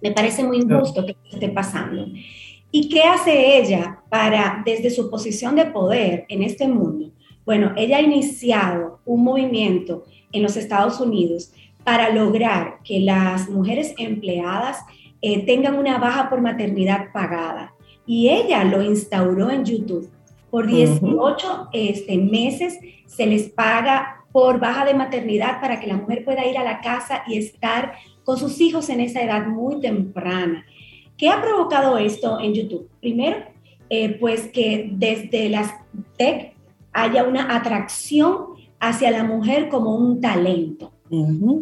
[0.00, 2.06] Me parece muy injusto que esté pasando.
[2.70, 7.10] ¿Y qué hace ella para, desde su posición de poder en este mundo?
[7.44, 11.52] Bueno, ella ha iniciado un movimiento en los Estados Unidos
[11.84, 14.78] para lograr que las mujeres empleadas
[15.20, 17.74] eh, tengan una baja por maternidad pagada.
[18.06, 20.08] Y ella lo instauró en YouTube.
[20.52, 26.26] Por 18 este, meses se les paga por baja de maternidad para que la mujer
[26.26, 30.66] pueda ir a la casa y estar con sus hijos en esa edad muy temprana.
[31.16, 32.86] ¿Qué ha provocado esto en YouTube?
[33.00, 33.38] Primero,
[33.88, 35.72] eh, pues que desde las
[36.18, 36.52] tech
[36.92, 38.48] haya una atracción
[38.78, 40.92] hacia la mujer como un talento.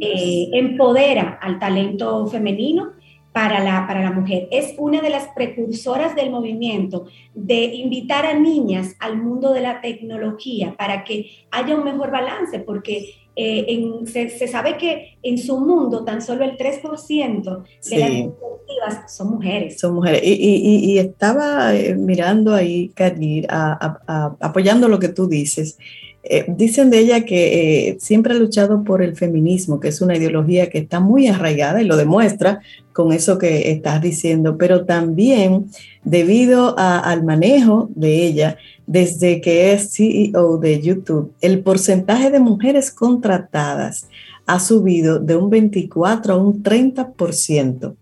[0.01, 2.91] Eh, empodera al talento femenino
[3.33, 4.49] para la, para la mujer.
[4.51, 9.81] Es una de las precursoras del movimiento de invitar a niñas al mundo de la
[9.81, 16.05] tecnología para que haya un mejor balance, porque eh, se, sabe que en su mundo
[16.05, 17.43] tan solo el 3%
[17.89, 19.79] de las directivas son mujeres.
[19.79, 20.21] Son mujeres.
[20.25, 25.79] Y, estaba eh, mirando ahí, Kadir, apoyando lo que tú dices.
[26.23, 30.17] Eh, dicen de ella que eh, siempre ha luchado por el feminismo, que es una
[30.17, 32.61] ideología que está muy arraigada y lo demuestra
[32.93, 35.71] con eso que estás diciendo, pero también
[36.05, 42.91] debido al manejo de ella desde que es CEO de YouTube, el porcentaje de mujeres
[42.91, 44.09] contratadas
[44.47, 47.95] ha subido de un 24 a un 30%.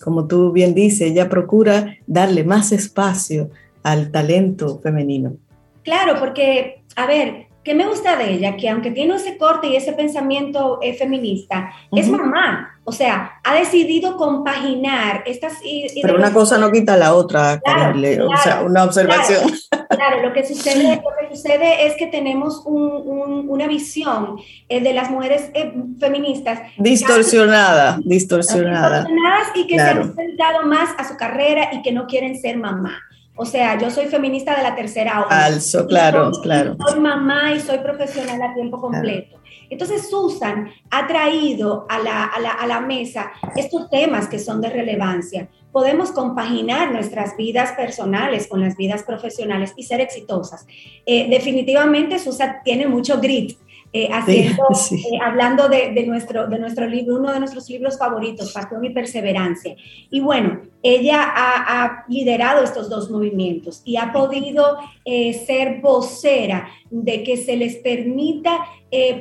[0.00, 3.50] Como tú bien dices, ella procura darle más espacio
[3.82, 5.36] al talento femenino.
[5.82, 8.56] Claro, porque, a ver, ¿Qué me gusta de ella?
[8.56, 12.80] Que aunque tiene ese corte y ese pensamiento eh, feminista, es mamá.
[12.84, 15.58] O sea, ha decidido compaginar estas...
[16.00, 19.50] Pero una cosa no quita la otra, o sea, una observación.
[19.90, 24.38] Claro, lo, que sucede, lo que sucede es que tenemos una visión
[24.70, 26.60] eh, de las mujeres eh, feministas.
[26.78, 29.00] Distorsionada, distorsionada.
[29.00, 32.56] Distorsionadas y que se han dedicado más a su carrera y que no quieren ser
[32.56, 32.98] mamá.
[33.40, 35.44] O sea, yo soy feminista de la tercera ola.
[35.44, 36.76] Alzo, claro, claro.
[36.84, 39.38] Soy mamá y soy profesional a tiempo completo.
[39.70, 45.48] Entonces, Susan ha traído a la, a, la, mesa estos temas que son de relevancia.
[45.70, 50.66] Podemos compaginar nuestras vidas personales con las vidas profesionales y ser exitosas.
[51.06, 53.56] Eh, definitivamente, Susan tiene mucho grit
[53.92, 58.84] eh, haciendo, eh, hablando de, nuestro, de nuestro libro, uno de nuestros libros favoritos, Pasión
[58.84, 59.76] y Perseverancia.
[60.10, 67.22] Y bueno, ella ha, liderado estos dos movimientos y ha podido eh, ser vocera de
[67.22, 68.58] que se les permita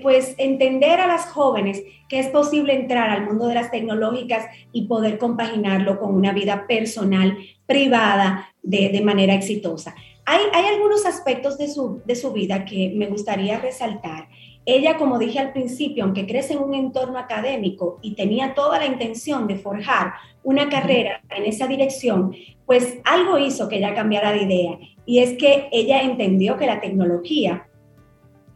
[0.02, 4.88] pues entender a las jóvenes que es posible entrar al mundo de las tecnológicas y
[4.88, 9.96] poder compaginarlo con una vida personal, privada, de, de manera exitosa.
[10.26, 14.28] Hay, hay, algunos aspectos de su, de su vida que me gustaría resaltar.
[14.70, 18.86] Ella, como dije al principio, aunque crece en un entorno académico y tenía toda la
[18.86, 20.12] intención de forjar
[20.44, 24.78] una carrera en esa dirección, pues algo hizo que ella cambiara de idea.
[25.06, 27.70] Y es que ella entendió que la tecnología,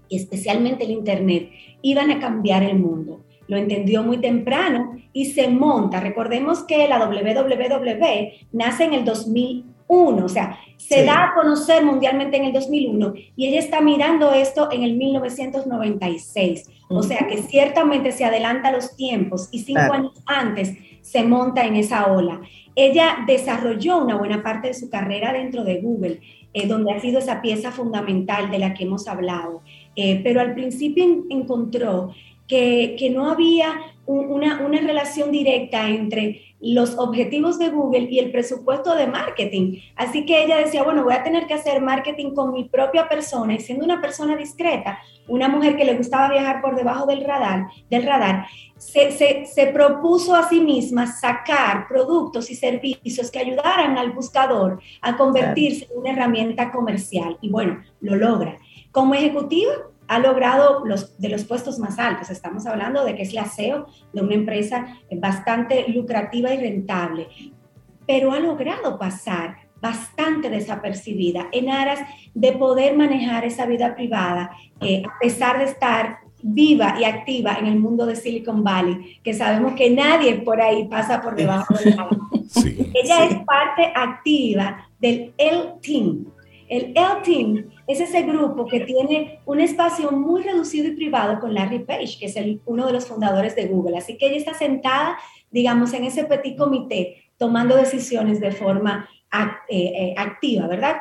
[0.09, 1.49] y especialmente el Internet,
[1.81, 3.21] iban a cambiar el mundo.
[3.47, 6.01] Lo entendió muy temprano y se monta.
[6.01, 12.37] Recordemos que la WWW nace en el 2000 o sea, se da a conocer mundialmente
[12.37, 16.69] en el 2001 y ella está mirando esto en el 1996.
[16.89, 21.75] O sea que ciertamente se adelanta los tiempos y cinco años antes se monta en
[21.75, 22.41] esa ola.
[22.75, 26.21] Ella desarrolló una buena parte de su carrera dentro de Google,
[26.53, 29.61] eh, donde ha sido esa pieza fundamental de la que hemos hablado.
[29.95, 32.13] Eh, pero al principio encontró
[32.47, 33.73] que, que no había
[34.11, 39.79] una, una relación directa entre los objetivos de Google y el presupuesto de marketing.
[39.95, 43.55] Así que ella decía, bueno, voy a tener que hacer marketing con mi propia persona
[43.55, 47.67] y siendo una persona discreta, una mujer que le gustaba viajar por debajo del radar,
[47.89, 48.45] del radar
[48.81, 55.15] se, se, propuso a sí misma sacar productos y servicios que ayudaran al buscador a
[55.15, 57.37] convertirse en una herramienta comercial.
[57.41, 58.57] Y bueno, lo logra.
[58.91, 59.71] Como ejecutiva,
[60.11, 62.29] ha logrado los, de los puestos más altos.
[62.29, 67.29] Estamos hablando de que es la CEO de una empresa bastante lucrativa y rentable,
[68.05, 72.01] pero ha logrado pasar bastante desapercibida en aras
[72.33, 74.51] de poder manejar esa vida privada,
[74.81, 79.33] eh, a pesar de estar viva y activa en el mundo de Silicon Valley, que
[79.33, 82.17] sabemos que nadie por ahí pasa por debajo del agua.
[82.93, 86.25] Ella es parte activa del L-Team.
[86.71, 91.79] El L-Team es ese grupo que tiene un espacio muy reducido y privado con Larry
[91.79, 93.97] Page, que es uno de los fundadores de Google.
[93.97, 95.17] Así que ella está sentada,
[95.51, 99.09] digamos, en ese petit comité, tomando decisiones de forma
[99.67, 100.95] eh, eh, activa, ¿verdad?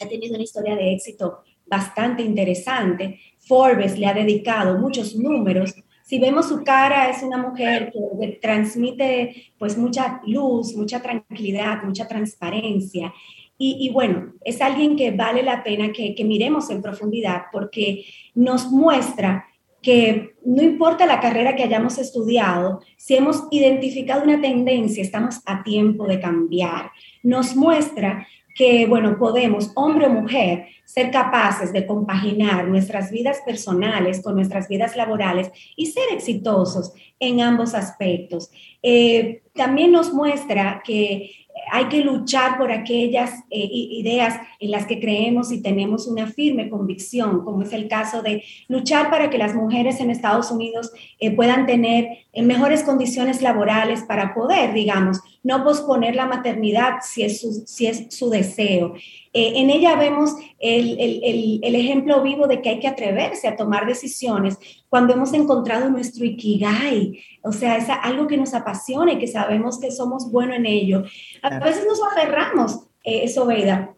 [0.00, 3.20] Ha tenido una historia de éxito bastante interesante.
[3.40, 5.74] Forbes le ha dedicado muchos números.
[6.04, 12.08] Si vemos su cara, es una mujer que transmite pues mucha luz, mucha tranquilidad, mucha
[12.08, 13.12] transparencia.
[13.56, 19.46] Y, bueno, es alguien que vale la pena que, miremos en profundidad porque nos muestra
[19.80, 25.62] que no importa la carrera que hayamos estudiado, si hemos identificado una tendencia, estamos a
[25.62, 26.90] tiempo de cambiar.
[27.22, 34.22] Nos muestra que, bueno, podemos, hombre o mujer, ser capaces de compaginar nuestras vidas personales
[34.22, 38.50] con nuestras vidas laborales y ser exitosos en ambos aspectos.
[38.82, 41.30] Eh, también nos muestra que
[41.70, 46.68] hay que luchar por aquellas eh, ideas en las que creemos y tenemos una firme
[46.68, 51.30] convicción, como es el caso de luchar para que las mujeres en Estados Unidos eh,
[51.30, 57.40] puedan tener en mejores condiciones laborales para poder, digamos, no posponer la maternidad si es
[57.40, 58.94] su, si es su deseo.
[59.32, 63.56] Eh, en ella vemos el, el, el, ejemplo vivo de que hay que atreverse a
[63.56, 64.58] tomar decisiones
[64.88, 69.78] cuando hemos encontrado nuestro ikigai, o sea, es algo que nos apasiona y que sabemos
[69.78, 71.04] que somos buenos en ello.
[71.42, 73.94] A veces nos aferramos, eh, Sobeida,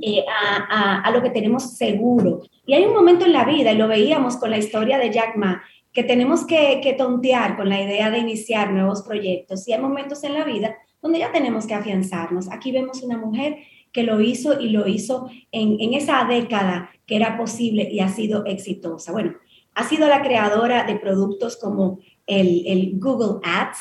[0.00, 2.42] eh, a, a, a, lo que tenemos seguro.
[2.66, 5.36] Y hay un momento en la vida, y lo veíamos con la historia de Jack
[5.36, 5.62] Ma,
[5.96, 9.66] que tenemos que, que tontear con la idea de iniciar nuevos proyectos.
[9.66, 12.52] Y hay momentos en la vida donde ya tenemos que afianzarnos.
[12.52, 13.56] Aquí vemos una mujer
[13.92, 18.10] que lo hizo y lo hizo en, en, esa década que era posible y ha
[18.10, 19.10] sido exitosa.
[19.10, 19.36] Bueno,
[19.74, 23.78] ha sido la creadora de productos como el, el Google Ads,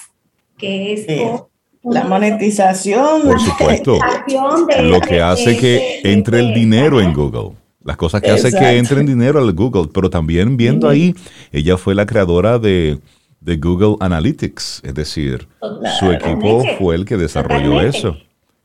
[0.57, 1.07] que es...
[1.83, 3.23] la monetización.
[3.23, 3.99] Por supuesto.
[4.83, 7.64] lo que hace que entre el dinero en Google.
[7.85, 9.89] Las cosas que hace que entre en dinero al Google.
[9.93, 11.15] Pero también viendo ahí,
[11.51, 12.99] ella fue la creadora de,
[13.45, 15.47] de Google Analytics, es decir,
[15.99, 18.17] su equipo fue el que desarrolló eso.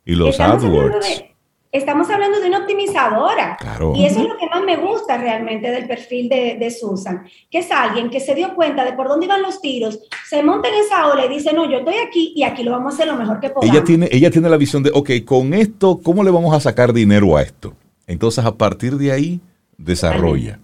[0.07, 1.23] Y los AdWords.
[1.71, 3.59] estamos hablando de una optimizadora.
[3.95, 7.71] Y eso es lo que más me gusta realmente del perfil de, Susan, que es
[7.71, 11.09] alguien que se dio cuenta de por dónde iban los tiros, se monta en esa
[11.09, 13.39] ola y dice, no, yo estoy aquí y aquí lo vamos a hacer lo mejor
[13.39, 13.77] que podamos.
[13.77, 16.95] Ella tiene, ella tiene la visión de, ok, con esto, ¿cómo le vamos a sacar
[16.95, 17.75] dinero a esto?
[18.11, 19.41] Entonces, a partir de ahí,
[19.79, 20.59] desarrolla.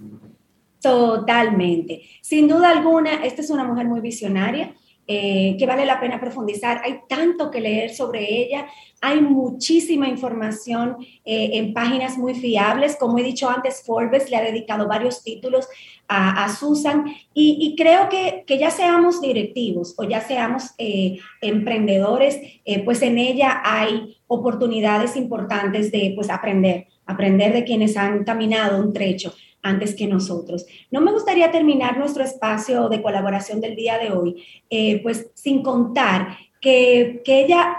[0.82, 2.03] Totalmente.
[2.20, 4.74] Sin duda alguna, esta es una mujer muy visionaria.
[5.09, 6.80] Eh, que vale la pena profundizar.
[6.84, 8.66] Hay tanto que leer sobre ella,
[9.01, 12.97] hay muchísima información eh, en páginas muy fiables.
[12.97, 15.68] Como he dicho antes, Forbes le ha dedicado varios títulos
[16.09, 22.40] a, Susan y, creo que, que, ya seamos directivos o ya seamos eh, emprendedores,
[22.84, 28.92] pues en ella hay oportunidades importantes de pues aprender, aprender de quienes han caminado un
[28.92, 29.32] trecho
[29.62, 30.66] antes que nosotros.
[30.90, 35.62] No me gustaría terminar nuestro espacio de colaboración del día de hoy, eh, pues sin
[35.62, 37.76] contar que, que, ella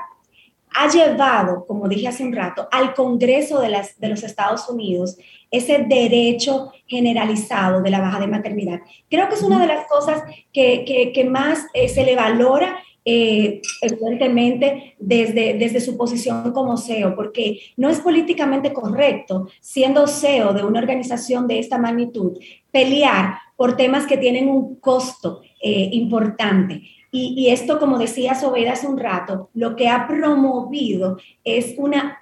[0.73, 5.17] ha llevado, como dije hace un rato, al Congreso de, las, de los Estados Unidos
[5.49, 8.81] ese derecho generalizado de la baja de maternidad.
[9.09, 12.77] Creo que es una de las cosas que, que, que más eh, se le valora
[13.09, 20.51] eh, evidentemente desde, desde su posición como CEO, porque no es políticamente correcto, siendo CEO
[20.51, 22.37] de una organización de esta magnitud,
[22.69, 26.81] pelear por temas que tienen un costo eh, importante.
[27.09, 32.19] Y, esto, como decía Sobeda hace un rato, lo que ha promovido es una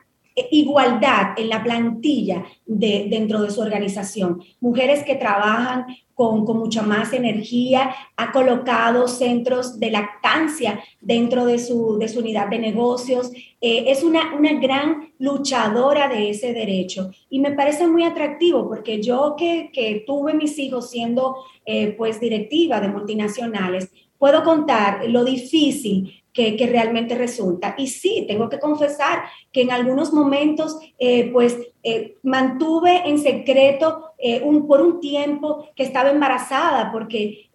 [0.52, 4.44] igualdad en la plantilla de, dentro de su organización.
[4.60, 11.98] Mujeres que trabajan con, mucha más energía, ha colocado centros de lactancia dentro de su,
[12.00, 13.32] de su unidad de negocios.
[13.62, 19.02] Eh, es una, una gran luchadora de ese derecho y me parece muy atractivo porque
[19.02, 21.36] yo que, que tuve mis hijos siendo
[21.66, 27.76] eh, pues directiva de multinacionales, puedo contar lo difícil que, que, realmente resulta.
[27.78, 34.12] Y sí, tengo que confesar que en algunos momentos, eh, pues, eh, mantuve en secreto
[34.18, 37.50] eh, un, por un tiempo que estaba embarazada porque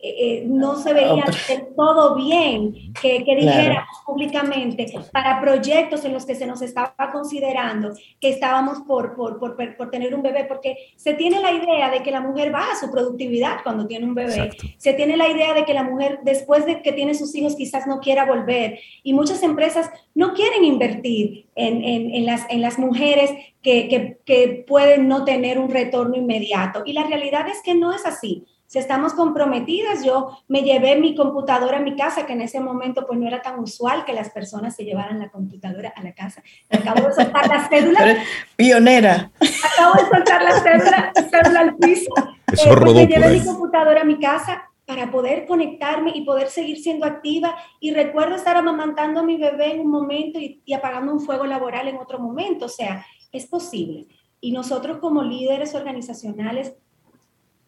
[0.47, 6.35] no se veía del todo bien que, que dijéramos públicamente para proyectos en los que
[6.35, 11.15] se nos estaba considerando que estábamos por, por, por, por, tener un bebé, porque se
[11.15, 14.93] tiene la idea de que la mujer baja su productividad cuando tiene un bebé, se
[14.95, 18.01] tiene la idea de que la mujer después de que tiene sus hijos quizás no
[18.01, 18.79] quiera volver.
[19.03, 23.31] Y muchas empresas no quieren invertir en, en, en las, en las mujeres
[23.63, 26.83] que, que, que, pueden no tener un retorno inmediato.
[26.85, 28.47] Y la realidad es que no es así.
[28.67, 33.05] Si estamos comprometidas, yo me llevé mi computadora a mi casa, que en ese momento
[33.05, 36.41] pues no era tan usual que las personas se llevaran la computadora a la casa.
[36.71, 38.17] Acabo de soltar la cédula.
[38.55, 39.31] Pionera.
[39.75, 42.13] Acabo de soltar la cédula, cédula al piso.
[42.53, 46.49] Eso eh, pues, me llevé mi computadora a mi casa para poder conectarme y poder
[46.49, 47.55] seguir siendo activa.
[47.79, 51.87] Y recuerdo estar amamantando a mi bebé en un momento y, apagando un fuego laboral
[51.87, 52.65] en otro momento.
[52.65, 54.09] O sea, es posible.
[54.41, 56.73] Y nosotros como líderes organizacionales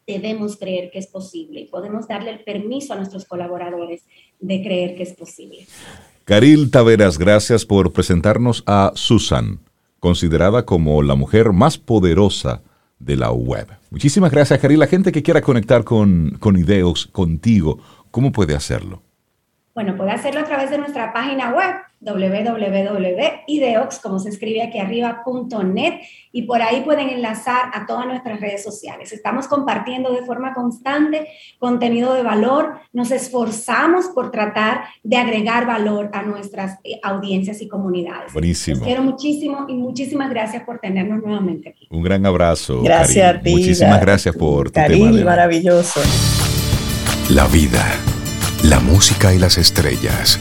[0.05, 4.03] debemos creer que es posible y podemos darle el permiso a nuestros colaboradores
[4.41, 5.65] de creer que es posible.
[6.25, 9.61] Caril Taveras, gracias por presentarnos a Susan,
[10.01, 12.63] considerada como la mujer más poderosa
[13.03, 13.67] de la web.
[13.91, 14.77] Muchísimas gracias, Cari.
[14.77, 17.79] La gente que quiera conectar con, con Ideox, contigo,
[18.11, 19.03] ¿cómo puede hacerlo?
[19.75, 25.23] Bueno, puede hacerlo a través de nuestra página web www.ideox, como se escribe aquí arriba,
[25.65, 26.01] .net,
[26.33, 29.13] y por ahí pueden enlazar a todas nuestras redes sociales.
[29.13, 36.11] Estamos compartiendo de forma constante contenido de valor, nos esforzamos por tratar de agregar valor
[36.13, 38.33] a nuestras eh, audiencias y comunidades.
[38.33, 38.79] Buenísimo.
[38.79, 41.87] Los quiero muchísimo y muchísimas gracias por tenernos nuevamente aquí.
[41.91, 42.83] Un gran abrazo.
[42.83, 43.53] Gracias a ti.
[43.53, 45.25] Muchísimas gracias por tu tema.
[45.25, 46.01] maravilloso.
[47.31, 47.85] La vida,
[48.63, 50.39] la música y las estrellas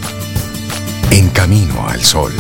[1.09, 2.32] en Camino al Sol.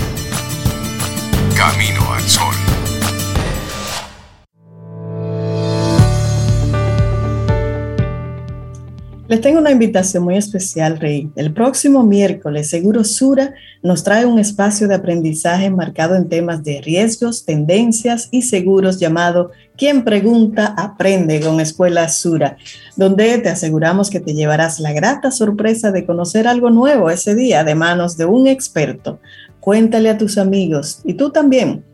[9.31, 11.31] Les tengo una invitación muy especial, Rey.
[11.37, 16.81] El próximo miércoles, Seguro Sura nos trae un espacio de aprendizaje marcado en temas de
[16.81, 22.57] riesgos, tendencias y seguros llamado Quien pregunta, aprende con Escuela Sura,
[22.97, 27.63] donde te aseguramos que te llevarás la grata sorpresa de conocer algo nuevo ese día
[27.63, 29.21] de manos de un experto.
[29.61, 31.85] Cuéntale a tus amigos y tú también.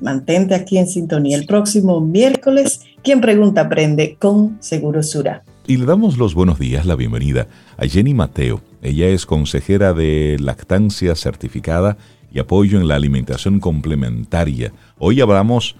[0.00, 2.80] Mantente aquí en sintonía el próximo miércoles.
[3.02, 5.44] Quien pregunta, aprende con Seguro Sura.
[5.70, 7.46] Y le damos los buenos días, la bienvenida
[7.76, 8.60] a Jenny Mateo.
[8.82, 11.96] Ella es consejera de lactancia certificada
[12.32, 14.72] y apoyo en la alimentación complementaria.
[14.98, 15.76] Hoy hablamos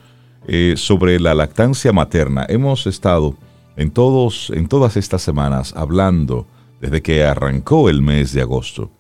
[0.47, 2.47] eh, sobre la lactancia materna.
[2.49, 3.35] Hemos estado
[3.75, 6.47] en, todos, en todas estas semanas hablando
[6.81, 8.93] desde que arrancó el mes de agosto,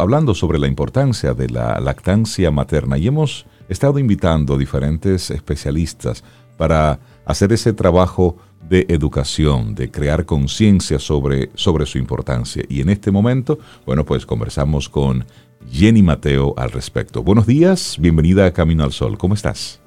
[0.00, 6.24] hablando sobre la importancia de la lactancia materna y hemos estado invitando diferentes especialistas
[6.56, 8.38] para hacer ese trabajo
[8.68, 12.64] de educación, de crear conciencia sobre, sobre su importancia.
[12.68, 15.24] Y en este momento, bueno, pues conversamos con
[15.70, 17.22] Jenny Mateo al respecto.
[17.22, 19.80] Buenos días, bienvenida a Camino al Sol, ¿cómo estás?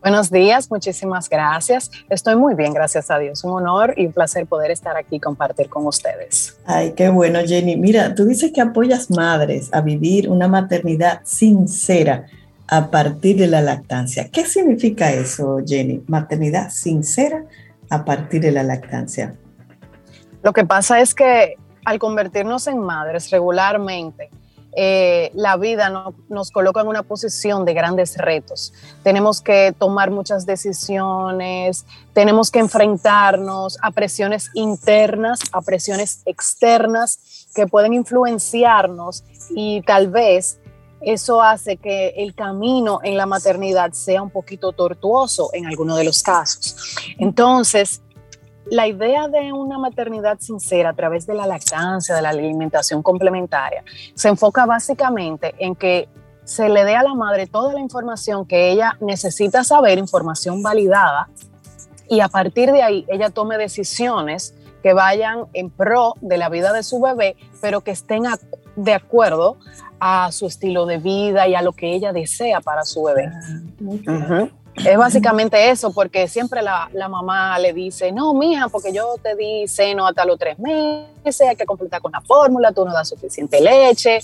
[0.00, 1.90] Buenos días, muchísimas gracias.
[2.08, 3.42] Estoy muy bien, gracias a Dios.
[3.42, 6.56] Un honor y un placer poder estar aquí y compartir con ustedes.
[6.64, 7.76] Ay, qué bueno, Jenny.
[7.76, 12.26] Mira, tú dices que apoyas madres a vivir una maternidad sincera
[12.68, 14.28] a partir de la lactancia.
[14.30, 16.02] ¿Qué significa eso, Jenny?
[16.06, 17.44] Maternidad sincera
[17.90, 19.34] a partir de la lactancia.
[20.42, 24.30] Lo que pasa es que al convertirnos en madres regularmente,
[24.78, 25.90] eh, la vida
[26.28, 28.74] nos coloca en una posición de grandes retos.
[29.02, 37.66] Tenemos que tomar muchas decisiones, tenemos que enfrentarnos a presiones internas, a presiones externas que
[37.66, 40.58] pueden influenciarnos y tal vez
[41.00, 46.04] eso hace que el camino en la maternidad sea un poquito tortuoso en algunos de
[46.04, 46.96] los casos.
[47.18, 48.02] Entonces,
[48.70, 53.84] la idea de una maternidad sincera a través de la lactancia, de la alimentación complementaria,
[54.14, 56.08] se enfoca básicamente en que
[56.44, 61.28] se le dé a la madre toda la información que ella necesita saber, información validada,
[62.08, 66.72] y a partir de ahí ella tome decisiones que vayan en pro de la vida
[66.72, 68.24] de su bebé, pero que estén
[68.76, 69.56] de acuerdo
[69.98, 73.30] a su estilo de vida y a lo que ella desea para su bebé.
[74.76, 79.66] Es básicamente eso, porque siempre la, mamá le dice, no, mija, porque yo te di
[79.66, 83.60] seno hasta los tres meses, hay que completar con la fórmula, tú no das suficiente
[83.60, 84.18] leche.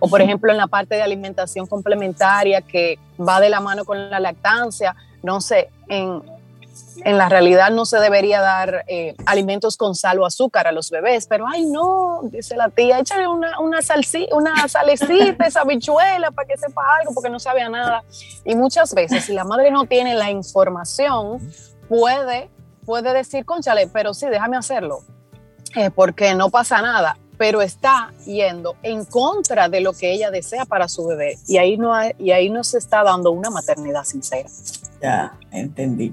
[0.00, 4.08] O por ejemplo, en la parte de alimentación complementaria que va de la mano con
[4.08, 6.22] la lactancia, no sé, en,
[7.04, 10.90] en la realidad no se debería dar eh, alimentos con sal o azúcar a los
[10.90, 13.78] bebés, pero ay no, dice la tía, échale una, una,
[14.32, 18.02] una salecita, esa bichuela para que sepa algo, porque no sabe nada.
[18.44, 21.38] Y muchas veces, si la madre no tiene la información,
[21.88, 22.50] puede,
[22.84, 25.00] puede decir, conchale, pero sí, déjame hacerlo,
[25.76, 30.64] eh, porque no pasa nada pero está yendo en contra de lo que ella desea
[30.66, 34.48] para su bebé y ahí no y ahí no se está dando una maternidad sincera.
[35.00, 36.12] Ya, entendí.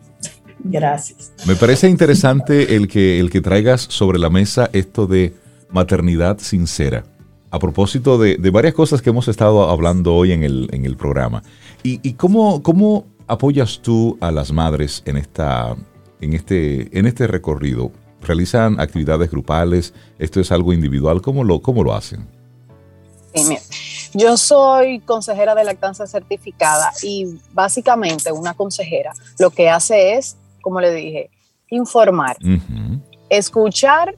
[0.59, 1.33] Gracias.
[1.45, 5.35] Me parece interesante el que, el que traigas sobre la mesa esto de
[5.69, 7.03] maternidad sincera.
[7.51, 11.43] A propósito de, varias cosas que hemos estado hablando hoy en el, en el programa.
[11.83, 15.75] ¿Y, cómo, cómo, apoyas tú a las madres en, esta,
[16.19, 17.91] en, este, en este recorrido?
[18.21, 19.93] ¿Realizan actividades grupales?
[20.17, 21.21] ¿Esto es algo individual?
[21.21, 22.27] ¿Cómo lo, cómo lo hacen?
[24.13, 30.81] Yo soy consejera de lactancia certificada y básicamente una consejera lo que hace es como
[30.81, 31.29] le dije,
[31.69, 32.37] informar,
[33.29, 34.15] escuchar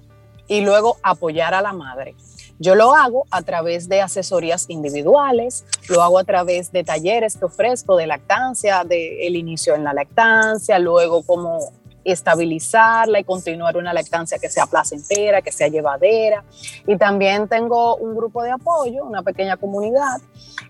[0.47, 2.15] y luego apoyar a la madre.
[2.57, 7.43] Yo lo hago a través de asesorías individuales, lo hago a través de talleres que
[7.43, 11.73] ofrezco de lactancia, de el inicio en la lactancia, luego como
[12.11, 16.43] estabilizarla y continuar una lactancia que sea placentera, que sea llevadera.
[16.85, 20.21] Y también tengo un grupo de apoyo, una pequeña comunidad,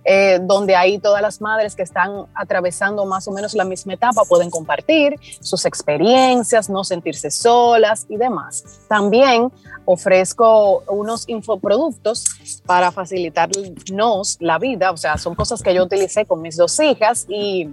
[0.03, 4.23] eh, donde ahí todas las madres que están atravesando más o menos la misma etapa
[4.27, 8.63] pueden compartir sus experiencias, no sentirse solas y demás.
[8.87, 9.51] También
[9.85, 12.25] ofrezco unos infoproductos
[12.65, 17.25] para facilitarnos la vida, o sea, son cosas que yo utilicé con mis dos hijas
[17.29, 17.69] y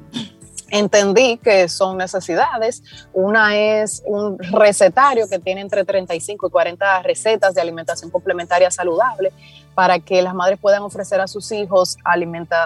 [0.70, 2.82] entendí que son necesidades.
[3.12, 9.32] Una es un recetario que tiene entre 35 y 40 recetas de alimentación complementaria saludable
[9.74, 11.96] para que las madres puedan ofrecer a sus hijos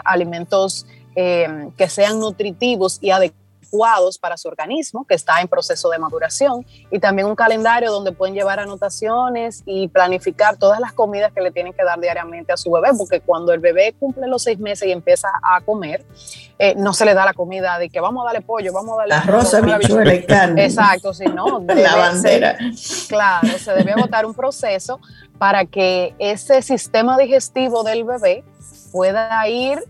[0.05, 0.87] alimentos
[1.17, 3.48] eh, que sean nutritivos y adecuados
[4.21, 8.35] para su organismo, que está en proceso de maduración, y también un calendario donde pueden
[8.35, 12.71] llevar anotaciones y planificar todas las comidas que le tienen que dar diariamente a su
[12.71, 16.05] bebé, porque cuando el bebé cumple los seis meses y empieza a comer,
[16.59, 19.01] eh, no se le da la comida de que vamos a darle pollo, vamos a
[19.01, 20.65] darle arroz, habichuela carne.
[20.65, 22.59] Exacto, si no, la bandera.
[23.09, 25.01] claro, se debe agotar un proceso
[25.39, 28.45] para que ese sistema digestivo del bebé
[28.93, 29.85] pueda ir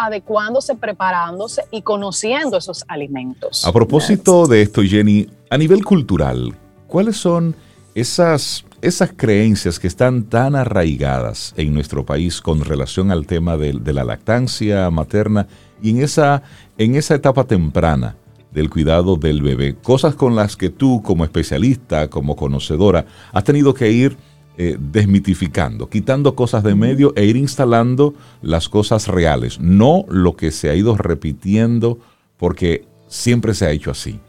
[0.00, 3.64] adecuándose, preparándose y conociendo esos alimentos.
[3.64, 6.54] A propósito de esto, Jenny, a nivel cultural,
[6.86, 7.54] ¿cuáles son
[7.94, 13.92] esas, esas creencias que están tan arraigadas en nuestro país con relación al tema de,
[13.92, 15.46] la lactancia materna
[15.82, 16.42] y en esa,
[16.78, 18.16] en esa etapa temprana?
[18.50, 23.74] del cuidado del bebé, cosas con las que tú como especialista, como conocedora, has tenido
[23.74, 24.16] que ir
[24.62, 30.50] eh, desmitificando, quitando cosas de medio e ir instalando las cosas reales, no lo que
[30.50, 31.98] se ha ido repitiendo
[32.36, 34.20] porque siempre se ha hecho así.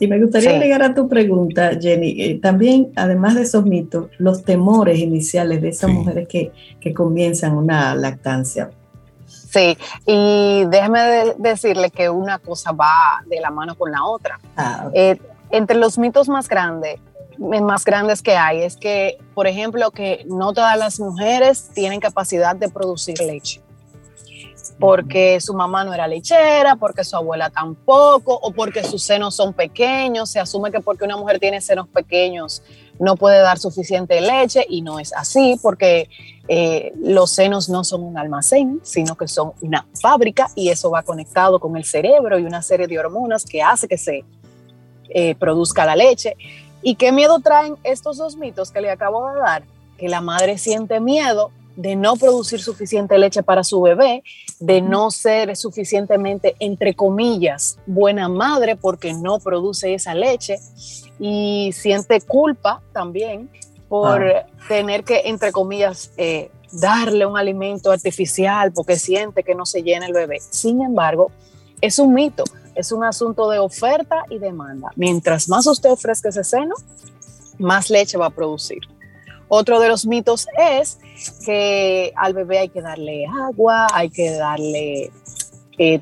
[0.00, 2.16] Y me gustaría llegar a tu pregunta, Jenny.
[2.18, 6.50] Eh, también, además de esos mitos, los temores iniciales de esas mujeres que,
[6.80, 8.70] que comienzan una lactancia.
[9.26, 14.40] Sí, y déjeme decirle que una cosa va de la mano con la otra.
[14.56, 15.18] Ah, eh,
[15.50, 17.00] entre los mitos más grandes,
[17.38, 22.56] más grandes que hay es que, por ejemplo, que no todas las mujeres tienen capacidad
[22.56, 23.62] de producir leche
[24.78, 29.52] porque su mamá no era lechera, porque su abuela tampoco, o porque sus senos son
[29.52, 30.30] pequeños.
[30.30, 32.62] Se asume que porque una mujer tiene senos pequeños
[32.98, 36.08] no puede dar suficiente leche y no es así, porque
[36.48, 41.02] eh, los senos no son un almacén, sino que son una fábrica y eso va
[41.02, 44.24] conectado con el cerebro y una serie de hormonas que hace que se
[45.10, 46.36] eh, produzca la leche.
[46.82, 49.62] ¿Y qué miedo traen estos dos mitos que le acabo de dar?
[49.96, 54.24] Que la madre siente miedo de no producir suficiente leche para su bebé,
[54.58, 60.58] de no ser suficientemente, entre comillas, buena madre porque no produce esa leche
[61.20, 63.48] y siente culpa también
[63.88, 64.46] por ah.
[64.66, 70.06] tener que, entre comillas, eh, darle un alimento artificial porque siente que no se llena
[70.06, 70.40] el bebé.
[70.40, 71.30] Sin embargo,
[71.80, 72.42] es un mito,
[72.78, 74.90] es un asunto de oferta y demanda.
[74.94, 76.76] Mientras más usted ofrezca ese seno,
[77.58, 78.78] más leche va a producir.
[79.48, 80.98] Otro de los mitos es
[81.44, 85.10] que al bebé hay que darle agua, hay que darle
[85.78, 86.00] eh,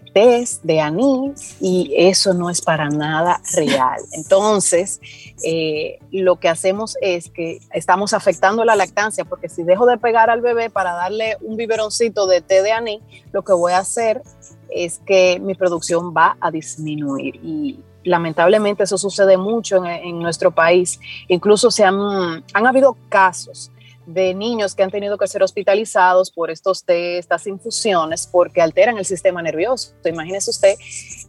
[0.63, 4.01] de anís y eso no es para nada real.
[4.13, 5.01] Entonces,
[5.45, 10.29] eh, lo que hacemos es que estamos afectando la lactancia porque si dejo de pegar
[10.29, 13.01] al bebé para darle un biberoncito de té de anís,
[13.33, 14.23] lo que voy a hacer
[14.71, 20.99] es que mi producción va a disminuir y lamentablemente eso sucede mucho en, nuestro país.
[21.29, 23.71] Incluso se han, han habido casos
[24.07, 28.97] de niños que han tenido que ser hospitalizados por estos té, estas infusiones, porque alteran
[28.99, 29.93] el sistema nervioso.
[30.05, 30.75] Imagínese usted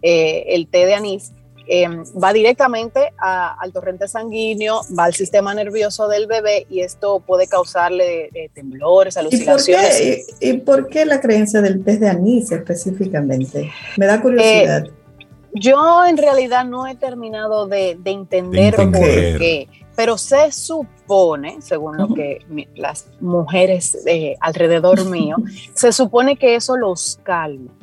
[0.02, 1.34] eh, el té de anís.
[1.70, 7.48] Em, va directamente al torrente sanguíneo, va al sistema nervioso del bebé y esto puede
[7.48, 10.28] causarle eh, temblores, alucinaciones.
[10.40, 13.70] ¿Y por, qué, la creencia del té de anís específicamente?
[13.98, 14.86] Me da curiosidad.
[14.86, 14.92] Eh,
[15.54, 22.14] yo en realidad no he terminado de, entender, por qué, pero se supone, según lo
[22.14, 22.46] que
[22.76, 25.36] las mujeres eh, alrededor mío,
[25.74, 27.77] se supone que eso los calma.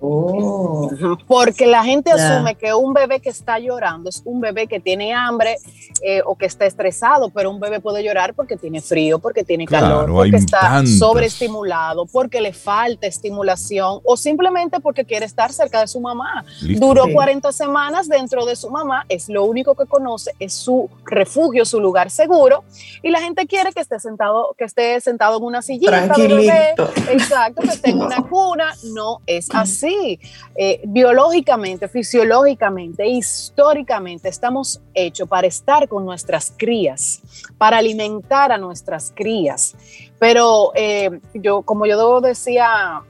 [0.00, 0.90] Oh.
[1.26, 5.14] Porque la gente asume que un bebé que está llorando es un bebé que tiene
[5.14, 5.56] hambre
[6.02, 9.66] eh, o que está estresado, pero un bebé puede llorar porque tiene frío, porque tiene
[9.66, 15.86] calor, porque está sobreestimulado, porque le falta estimulación o simplemente porque quiere estar cerca de
[15.86, 16.44] su mamá.
[16.60, 21.64] Duró 40 semanas dentro de su mamá, es lo único que conoce, es su refugio,
[21.64, 22.64] su lugar seguro
[23.02, 26.74] y la gente quiere que esté sentado, que esté sentado en una sillita de bebé,
[27.10, 30.18] exacto, que esté en una cuna, no es así sí,
[30.56, 37.20] eh, biológicamente, fisiológicamente, históricamente estamos hechos para estar con nuestras crías,
[37.56, 39.76] para alimentar a nuestras crías.
[40.18, 43.02] Pero eh, yo, como yo decía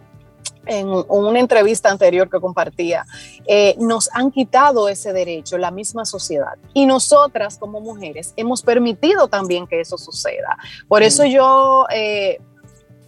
[0.67, 3.07] en una entrevista anterior que compartía,
[3.47, 6.59] eh, nos han quitado ese derecho, la misma sociedad.
[6.75, 10.59] Y nosotras como mujeres hemos permitido también que eso suceda.
[10.89, 11.27] Por eso mm.
[11.29, 11.87] yo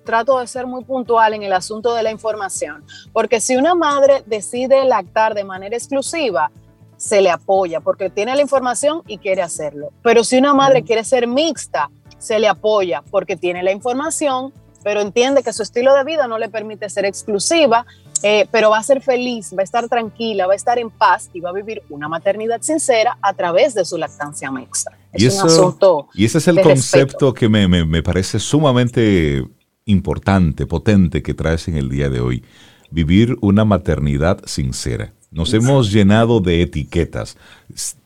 [0.09, 2.83] trato de ser muy puntual en el asunto de la información,
[3.13, 6.51] porque si una madre decide lactar de manera exclusiva,
[6.97, 9.91] se le apoya porque tiene la información y quiere hacerlo.
[10.03, 14.51] Pero si una madre quiere ser mixta, se le apoya porque tiene la información,
[14.83, 17.85] pero entiende que su estilo de vida no le permite ser exclusiva,
[18.23, 21.29] eh, pero va a ser feliz, va a estar tranquila, va a estar en paz
[21.35, 24.93] y va a vivir una maternidad sincera a través de su lactancia mixta.
[25.13, 26.09] Es y un asunto.
[26.15, 29.45] Y ese es el concepto que me, me, me parece sumamente
[29.89, 32.45] importante, potente que traes en el día de hoy.
[32.91, 35.13] Vivir una maternidad sincera.
[35.31, 37.37] Nos hemos llenado de etiquetas.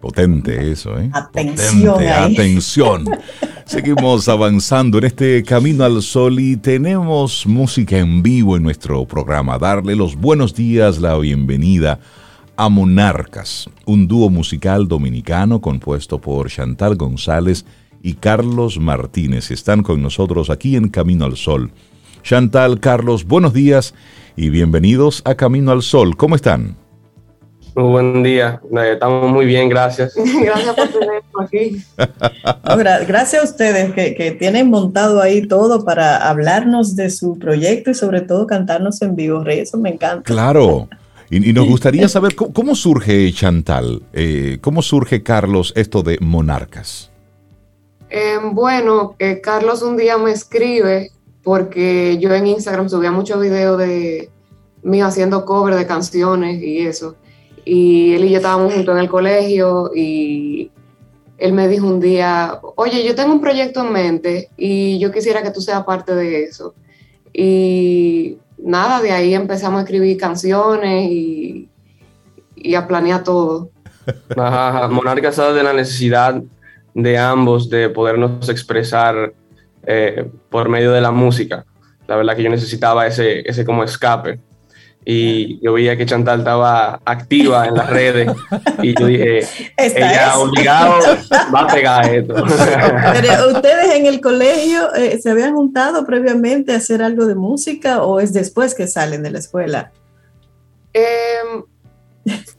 [0.00, 1.10] Potente eso, ¿eh?
[1.12, 2.02] Atención.
[2.06, 3.04] atención.
[3.66, 9.58] Seguimos avanzando en este camino al sol y tenemos música en vivo en nuestro programa.
[9.58, 11.98] Darle los buenos días, la bienvenida
[12.56, 17.64] a Monarcas, un dúo musical dominicano compuesto por Chantal González
[18.02, 19.50] y Carlos Martínez.
[19.50, 21.70] Están con nosotros aquí en Camino al Sol.
[22.22, 23.94] Chantal, Carlos, buenos días
[24.36, 26.16] y bienvenidos a Camino al Sol.
[26.16, 26.76] ¿Cómo están?
[27.74, 30.14] Muy buen día, eh, estamos muy bien, gracias.
[30.42, 31.82] gracias por tenernos aquí.
[33.06, 38.22] gracias a ustedes que, tienen montado ahí todo para hablarnos de su proyecto y sobre
[38.22, 40.22] todo cantarnos en vivo, Rey, eso me encanta.
[40.22, 40.88] Claro,
[41.30, 47.10] y, nos gustaría saber cómo, surge Chantal, eh, cómo surge Carlos esto de Monarcas.
[48.08, 51.10] Em, bueno, eh, Carlos un día me escribe
[51.42, 54.30] porque yo en Instagram subía muchos videos de
[54.82, 57.16] mí haciendo cover de canciones y eso
[57.66, 60.70] y él y yo estábamos juntos en el colegio y
[61.36, 65.42] él me dijo un día, oye, yo tengo un proyecto en mente y yo quisiera
[65.42, 66.74] que tú seas parte de eso.
[67.32, 71.70] Y nada, de ahí empezamos a escribir canciones y,
[72.76, 73.70] a planear todo.
[74.90, 76.42] Monarca sabe de la necesidad
[76.94, 79.32] de ambos de podernos expresar
[79.86, 81.64] eh, por medio de la música.
[82.08, 84.40] La verdad que yo necesitaba ese, ese como escape
[85.08, 88.28] y yo veía que Chantal estaba activa en las redes
[88.82, 89.46] y yo dije,
[89.76, 90.98] ella obligado
[91.54, 92.34] va a pegar esto.
[92.34, 98.02] Pero ustedes en el colegio eh, se habían juntado previamente a hacer algo de música
[98.02, 99.92] o es después que salen de la escuela?
[100.92, 101.62] Em,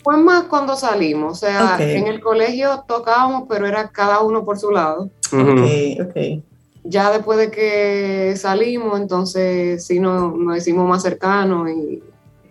[0.02, 4.58] fue más cuando salimos, o sea, en el colegio tocábamos, pero era cada uno por
[4.58, 5.10] su lado.
[6.86, 12.02] Ya después de que salimos, entonces sí nos, nos hicimos más cercanos y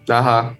[0.08, 0.56] Ajá.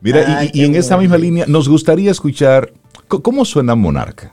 [0.00, 2.72] Mira, y, en esa misma línea, nos gustaría escuchar
[3.08, 4.32] cómo suena Monarca.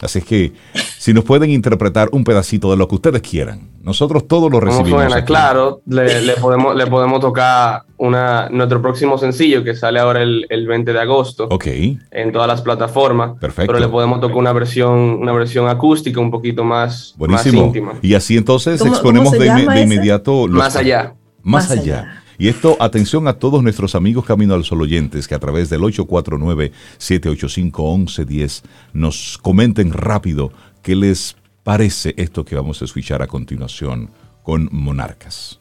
[0.00, 0.52] Así que,
[0.98, 5.02] si nos pueden interpretar un pedacito de lo que ustedes quieran, nosotros todos lo recibimos.
[5.02, 5.24] Suena?
[5.24, 10.92] Claro, le, podemos, le podemos tocar una, nuestro próximo sencillo que sale ahora el, 20
[10.92, 11.48] de agosto.
[11.50, 11.66] Ok.
[12.10, 13.38] En todas las plataformas.
[13.38, 13.72] Perfecto.
[13.72, 17.66] Pero le podemos tocar una versión, una versión acústica un poquito más, Buenísimo.
[17.66, 17.94] íntima.
[18.00, 19.46] Y así entonces exponemos de,
[19.82, 20.46] inmediato.
[20.48, 21.14] más allá.
[21.42, 22.19] Más, allá.
[22.40, 25.82] Y esto, atención a todos nuestros amigos Camino al Sol oyentes que a través del
[25.82, 28.62] 849-785-1110
[28.94, 34.08] nos comenten rápido qué les parece esto que vamos a escuchar a continuación
[34.42, 35.60] con Monarcas.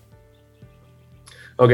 [1.58, 1.72] Ok.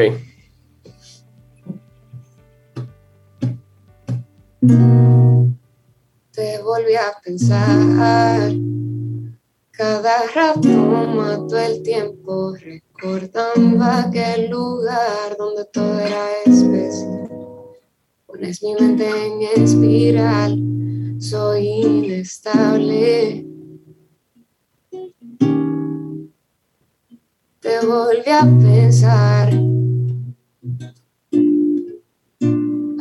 [6.31, 8.51] Te volví a pensar
[9.69, 12.55] cada rato mato el tiempo
[12.97, 17.29] recordando aquel lugar donde todo era especial.
[18.25, 20.61] Pones mi mente en espiral,
[21.19, 23.45] soy inestable.
[27.59, 29.49] Te volví a pensar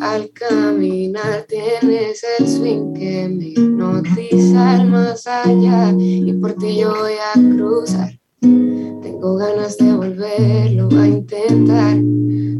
[0.01, 6.91] al caminar tienes el swing que me hipnotiza al más allá y por ti yo
[6.91, 8.24] voy a cruzar.
[8.45, 11.97] Tengo ganas de volverlo a intentar,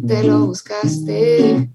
[0.07, 1.69] te lo buscaste.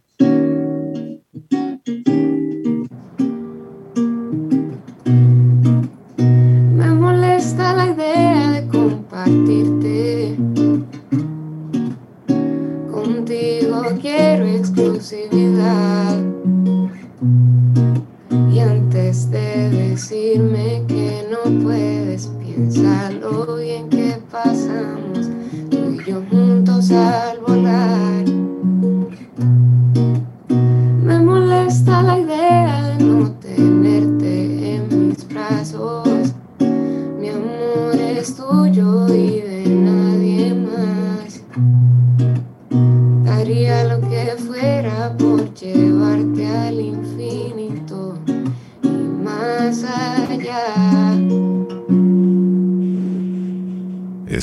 [6.73, 10.35] Me molesta la idea de compartirte
[12.91, 16.08] Contigo quiero exclusividad.
[26.91, 27.28] outside.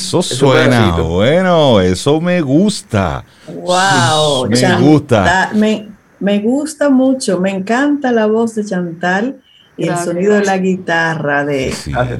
[0.06, 3.24] Eso suena bueno, eso me gusta.
[3.48, 5.50] Wow, me gusta.
[5.52, 5.88] Me,
[6.20, 9.40] me, gusta mucho, me encanta la voz de Chantal
[9.76, 11.74] y el sonido de la guitarra de,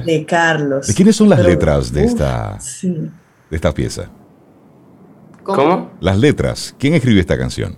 [0.05, 0.87] de Carlos.
[0.87, 4.09] ¿De quiénes son las letras de esta, de esta pieza?
[5.43, 5.91] ¿Cómo?
[6.01, 6.75] Las letras.
[6.77, 7.77] ¿Quién escribió esta canción?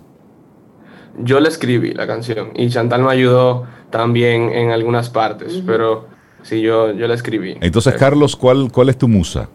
[1.18, 6.08] Yo la escribí, la canción, y Chantal me ayudó también en algunas partes, pero
[6.42, 7.56] sí, yo, yo la escribí.
[7.60, 9.48] Entonces, Carlos, ¿cuál, ¿cuál es tu musa?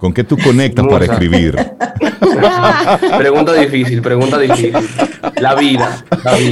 [0.00, 1.54] ¿Con qué tú conectas para escribir?
[3.18, 4.72] pregunta difícil, pregunta difícil.
[5.36, 6.02] La vida,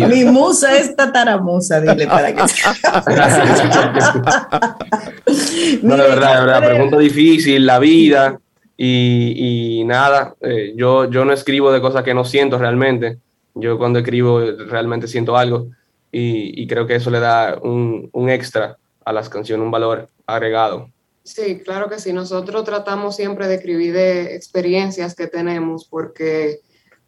[0.07, 2.43] Mi musa es tataramusa, dile para que.
[5.83, 8.39] no, de verdad, de verdad, pregunta difícil, la vida.
[8.77, 13.17] Y, nada, eh, yo, yo no escribo de cosas que no siento realmente.
[13.55, 15.69] Yo cuando escribo realmente siento algo
[16.13, 20.91] y, creo que eso le da un, un, extra a las canciones, un valor agregado.
[21.29, 22.15] Sí, claro que sí.
[22.15, 26.61] Nosotros tratamos siempre de escribir de experiencias que tenemos porque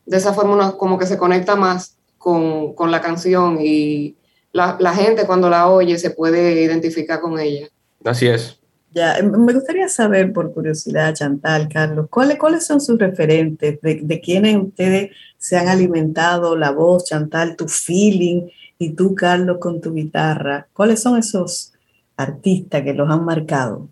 [0.04, 4.16] de esa forma uno como que se conecta más con, con la canción y
[4.52, 7.68] la, la gente cuando la oye se puede identificar con ella.
[8.04, 8.58] Así es.
[8.92, 13.80] Ya, em, me gustaría saber, por curiosidad, Chantal, Carlos, ¿cuáles, cuáles son sus referentes?
[13.80, 18.48] De, de quiénes ustedes se han alimentado la voz, Chantal, tu feeling,
[18.78, 20.68] y tú, Carlos, con tu guitarra.
[20.74, 21.72] ¿Cuáles son esos
[22.18, 23.88] artistas que los han marcado?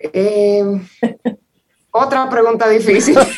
[0.00, 0.82] Em,
[1.92, 3.16] otra pregunta difícil.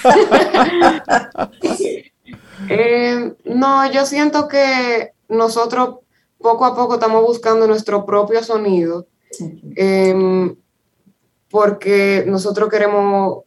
[2.69, 5.97] Em, no, yo siento que nosotros
[6.39, 9.09] poco a poco estamos buscando nuestro propio sonido
[9.77, 10.55] Em,
[11.51, 13.45] porque nosotros queremos,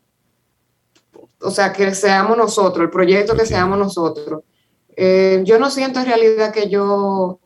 [1.42, 4.44] o sea, que seamos nosotros, el proyecto que seamos nosotros.
[4.96, 7.40] Eh, yo no siento en realidad que yo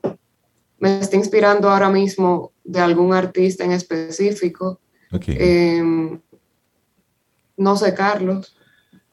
[0.77, 4.79] me esté inspirando ahora mismo de algún artista en específico.
[5.11, 6.19] Em,
[7.57, 8.55] no sé, Carlos.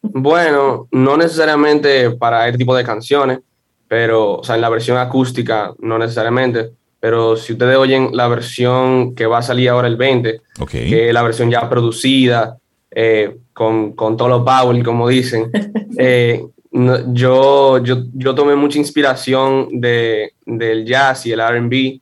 [0.03, 3.41] Bueno, no necesariamente para este tipo de canciones,
[3.89, 6.71] pero, o sea, en la versión acústica, no necesariamente.
[7.01, 10.41] Pero si ustedes oyen la versión que va a salir ahora el 20,
[10.71, 12.59] que es la versión ya producida,
[12.91, 15.51] eh, con, con todos los power, como dicen,
[15.99, 22.01] eh, yo, yo, yo, tomé mucha inspiración de, del jazz y el RB,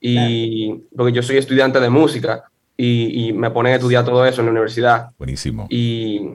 [0.00, 2.44] y porque yo soy estudiante de música
[2.78, 5.10] y, y, me ponen a estudiar todo eso en la universidad.
[5.18, 5.66] Buenísimo.
[5.68, 6.30] Y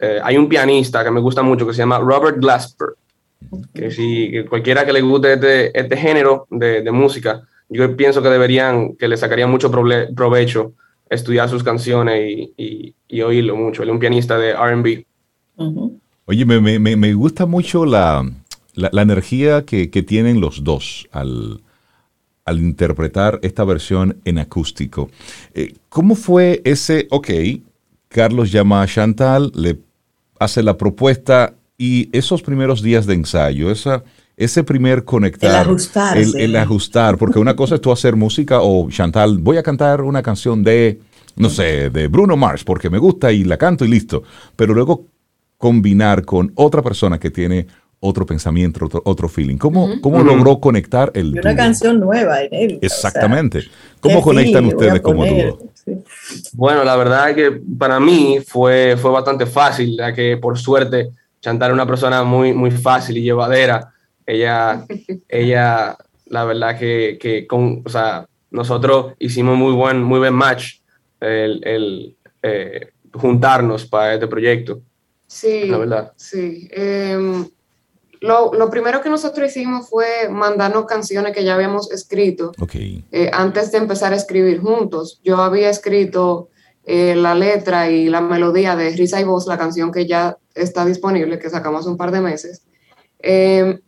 [0.00, 2.96] eh, hay un pianista que me gusta mucho que se llama Robert Glasper
[3.74, 8.28] que si cualquiera que le guste este, este género de, de, música, yo pienso que
[8.28, 10.72] deberían, que le sacarían mucho provecho
[11.08, 13.82] estudiar sus canciones y, y, oírlo mucho.
[13.82, 15.04] Él es un pianista de RB.
[16.24, 18.24] Oye, me, me, me, gusta mucho la,
[18.74, 21.60] la, energía que, que, tienen los dos al,
[22.44, 25.10] al, interpretar esta versión en acústico.
[25.54, 27.30] Eh, ¿Cómo fue ese, ok,
[28.08, 29.78] Carlos llama a Chantal, le
[30.38, 34.04] hace la propuesta, y esos primeros días de ensayo, esa,
[34.36, 38.88] ese primer conectar, el ajustar, el, ajustar, porque una cosa es tú hacer música o
[38.88, 41.00] Chantal, voy a cantar una canción de,
[41.34, 44.22] no sé, de Bruno Mars, porque me gusta y la canto y listo,
[44.54, 45.06] pero luego
[45.58, 47.66] combinar con otra persona que tiene
[48.04, 49.56] otro pensamiento, otro, feeling.
[49.56, 53.62] ¿Cómo, cómo logró conectar el y una canción nueva, en Exactamente.
[54.00, 55.58] ¿Cómo conectan ustedes como dúo?
[56.54, 61.10] Bueno, la verdad es que para mí fue, fue bastante fácil, ya que por suerte
[61.40, 63.92] Chantal es una persona muy, muy fácil y llevadera.
[64.26, 64.84] Ella,
[65.28, 65.96] ella
[66.26, 70.78] la verdad que, que con, o sea, nosotros hicimos muy buen, muy buen match
[71.20, 74.80] el, el eh, juntarnos para este proyecto.
[75.28, 76.12] Sí, la verdad.
[76.16, 76.68] Sí.
[76.72, 77.46] Em,
[78.22, 83.72] lo, lo, primero que nosotros hicimos fue mandarnos canciones que ya habíamos escrito eh, antes
[83.72, 85.20] de empezar a escribir juntos.
[85.24, 86.48] Yo había escrito
[86.84, 90.84] eh, la letra y la melodía de Risa y Voz, la canción que ya está
[90.84, 92.62] disponible, que sacamos un par de meses.
[93.18, 93.80] Em,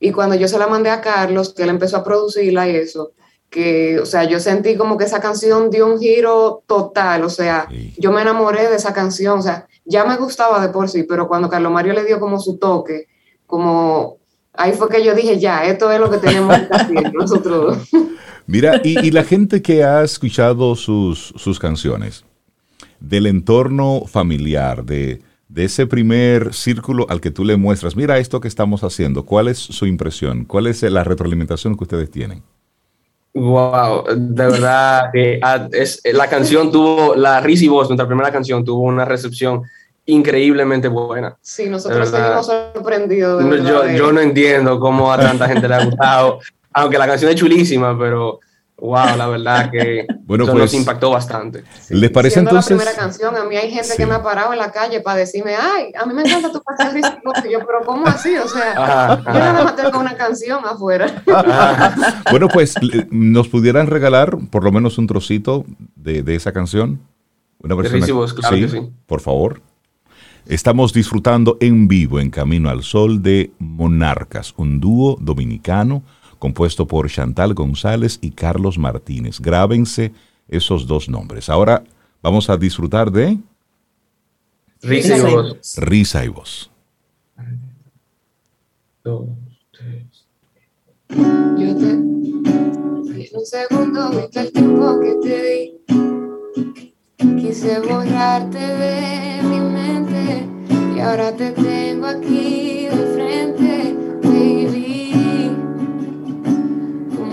[0.00, 3.12] y cuando yo se la mandé a Carlos, que él empezó a producirla y eso,
[3.48, 7.68] que, o sea, yo sentí como que esa canción dio un giro total, o sea,
[7.98, 11.28] yo me enamoré de esa canción, o sea, ya me gustaba de por sí, pero
[11.28, 13.08] cuando Carlos Mario le dio como su toque,
[13.52, 14.16] como,
[14.54, 17.86] ahí fue que yo dije, ya, esto es lo que tenemos que hacer nosotros
[18.46, 22.24] Mira, y, y, la gente que ha escuchado sus, sus canciones,
[22.98, 28.40] del entorno familiar, de, de ese primer círculo al que tú le muestras, mira esto
[28.40, 30.46] que estamos haciendo, ¿cuál es su impresión?
[30.46, 32.42] ¿Cuál es la retroalimentación que ustedes tienen?
[33.34, 35.10] Wow, de verdad,
[35.42, 39.62] ah, es, la canción tuvo, la Risi Voz, nuestra primera canción, tuvo una recepción
[40.06, 41.36] increíblemente buena.
[41.40, 43.44] Sí, nosotros seguimos sorprendidos.
[43.64, 46.40] yo, yo no entiendo cómo a tanta gente le ha gustado,
[46.72, 48.40] aunque la canción es chulísima, pero
[48.82, 51.62] Wow, la verdad que bueno, eso nos pues, impactó bastante.
[51.90, 52.76] ¿Les parece Siendo entonces?
[52.76, 55.18] la primera canción, a mí hay gente que me ha parado en la calle para
[55.18, 56.60] decirme, ay, a mí me encanta tu
[57.46, 58.36] y yo, pero ¿cómo así?
[58.36, 61.22] O sea, yo nada más tengo una canción afuera.
[62.32, 62.74] bueno, pues,
[63.12, 65.64] ¿nos pudieran regalar por lo menos un trocito
[65.94, 66.98] de, de esa canción?
[67.60, 68.00] Una versión.
[68.00, 68.90] Claro sí, sí.
[69.06, 69.62] Por favor.
[70.46, 76.02] Estamos disfrutando en vivo en Camino al Sol de Monarcas, un dúo dominicano
[76.40, 79.38] compuesto por Chantal González y Carlos Martínez.
[79.40, 80.12] Grábense
[80.48, 81.48] esos dos nombres.
[81.48, 81.84] Ahora
[82.20, 83.38] vamos a disfrutar de
[84.82, 85.76] Risa y voz.
[85.76, 86.70] Risa y voz.
[89.04, 89.28] Dos,
[89.70, 90.26] tres.
[91.08, 96.91] Yo te en un segundo viste el tiempo que te di.
[97.40, 100.46] Quise borrarte de mi mente
[100.96, 105.02] y ahora te tengo aquí de frente, baby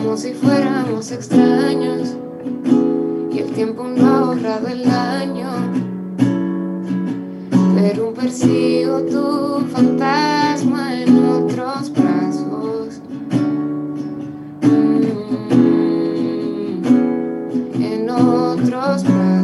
[0.10, 2.16] como si fuéramos extraños
[3.32, 5.50] y el tiempo no ha borrado el año.
[7.76, 13.02] Pero persigo tu fantasma en otros brazos.
[14.62, 15.24] Mm,
[17.84, 19.39] en otros brazos.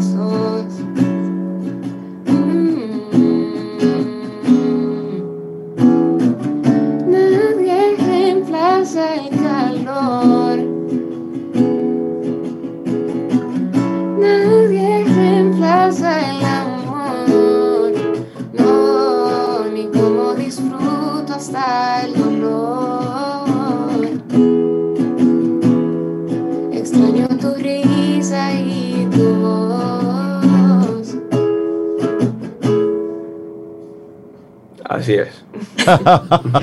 [34.96, 35.44] Así es.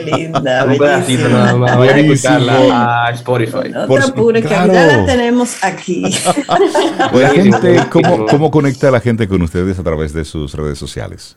[0.04, 1.76] Linda, Un pedacito nada más.
[1.76, 3.68] Voy a escucharla a Spotify.
[3.70, 6.04] No te apures, que ya la tenemos aquí.
[7.12, 11.36] Oye, gente, ¿cómo, ¿cómo conecta la gente con ustedes a través de sus redes sociales?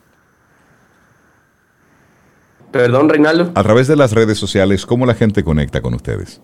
[2.72, 3.52] Perdón, Reinaldo.
[3.54, 6.40] A través de las redes sociales, ¿cómo la gente conecta con ustedes?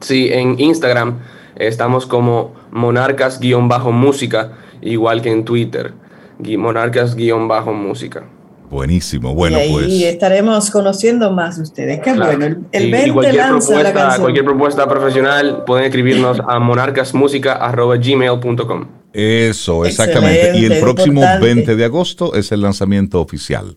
[0.00, 1.18] Sí, en Instagram
[1.56, 5.92] estamos como monarcas-música, igual que en Twitter,
[6.38, 8.24] monarcas-música.
[8.70, 9.92] Buenísimo, bueno, y ahí pues.
[10.04, 11.98] estaremos conociendo más de ustedes.
[12.00, 14.22] Qué bueno, el, el 20 cualquier lanza propuesta, la canción.
[14.22, 18.86] Cualquier propuesta profesional pueden escribirnos a monarcasmusica.gmail.com.
[19.12, 20.40] Eso, exactamente.
[20.40, 21.46] Excelente, y el próximo importante.
[21.46, 23.76] 20 de agosto es el lanzamiento oficial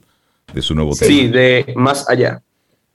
[0.53, 1.10] de su nuevo tema.
[1.10, 2.44] Sí, de Más Allá.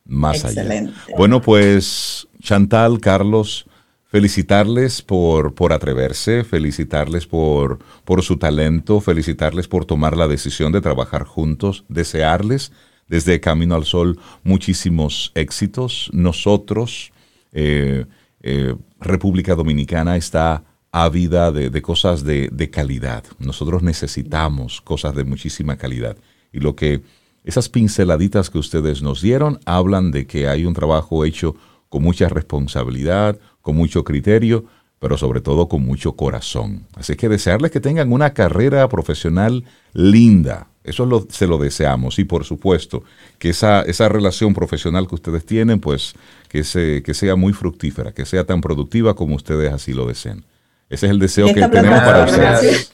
[0.05, 0.93] Más Excelente.
[0.93, 1.16] allá.
[1.16, 3.66] Bueno, pues Chantal, Carlos,
[4.09, 10.80] felicitarles por, por atreverse, felicitarles por, por su talento, felicitarles por tomar la decisión de
[10.80, 12.72] trabajar juntos, desearles
[13.06, 16.10] desde Camino al Sol muchísimos éxitos.
[16.12, 17.12] Nosotros,
[17.52, 18.06] eh,
[18.43, 23.24] eh, República Dominicana, está ávida de, de cosas de, de calidad.
[23.39, 26.16] Nosotros necesitamos cosas de muchísima calidad.
[26.51, 27.02] Y lo que
[27.44, 31.56] esas pinceladitas que ustedes nos dieron hablan de que hay un trabajo hecho
[31.89, 33.39] con mucha responsabilidad,
[33.69, 34.65] con mucho criterio,
[34.99, 36.86] pero sobre todo con mucho corazón.
[36.97, 39.62] Así que desearles que tengan una carrera profesional
[39.93, 40.69] linda.
[40.85, 42.19] Eso lo- se lo deseamos.
[42.19, 43.03] Y por supuesto,
[43.39, 46.15] que esa, esa relación profesional que ustedes tienen, pues
[46.49, 50.45] que, se, que sea muy fructífera, que sea tan productiva como ustedes así lo deseen.
[50.89, 52.90] Ese es el deseo que tenemos para ustedes.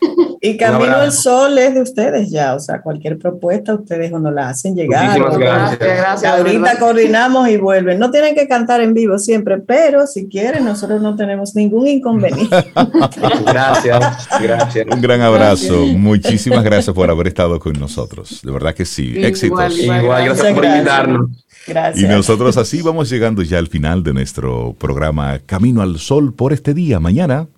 [0.47, 4.35] Y Camino al Sol es de ustedes ya, o sea, cualquier propuesta ustedes o nos
[4.35, 5.19] la hacen llegar.
[5.19, 5.79] Muchísimas gracias.
[5.79, 7.99] Gracias, Ahorita coordinamos y vuelven.
[7.99, 12.55] No tienen que cantar en vivo siempre, pero si quieren, nosotros no tenemos ningún inconveniente.
[13.47, 14.87] Gracias, gracias.
[14.91, 15.87] Un gran abrazo.
[15.87, 18.41] Muchísimas gracias por haber estado con nosotros.
[18.43, 19.13] De verdad que sí.
[19.15, 19.79] Igual, Éxitos.
[19.79, 20.03] igual.
[20.03, 21.31] Igual, gracias por invitarnos.
[21.67, 22.05] Gracias.
[22.05, 26.53] Y nosotros así vamos llegando ya al final de nuestro programa Camino al Sol por
[26.53, 27.01] este día.
[27.01, 27.49] Mañana,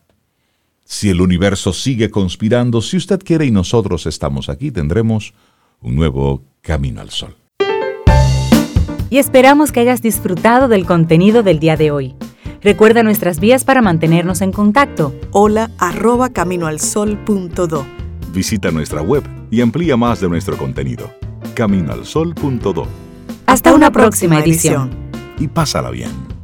[0.89, 5.35] si el universo sigue conspirando, si usted quiere y nosotros estamos aquí, tendremos
[5.81, 7.37] un nuevo Camino al Sol.
[9.11, 12.15] Y esperamos que hayas disfrutado del contenido del día de hoy.
[12.63, 15.13] Recuerda nuestras vías para mantenernos en contacto.
[15.33, 17.87] Hola arroba caminoalsol.do.
[18.33, 21.11] Visita nuestra web y amplía más de nuestro contenido.
[21.55, 22.87] Caminoalsol.do
[23.47, 24.91] Hasta una próxima edición.
[25.39, 26.36] y pásala bien.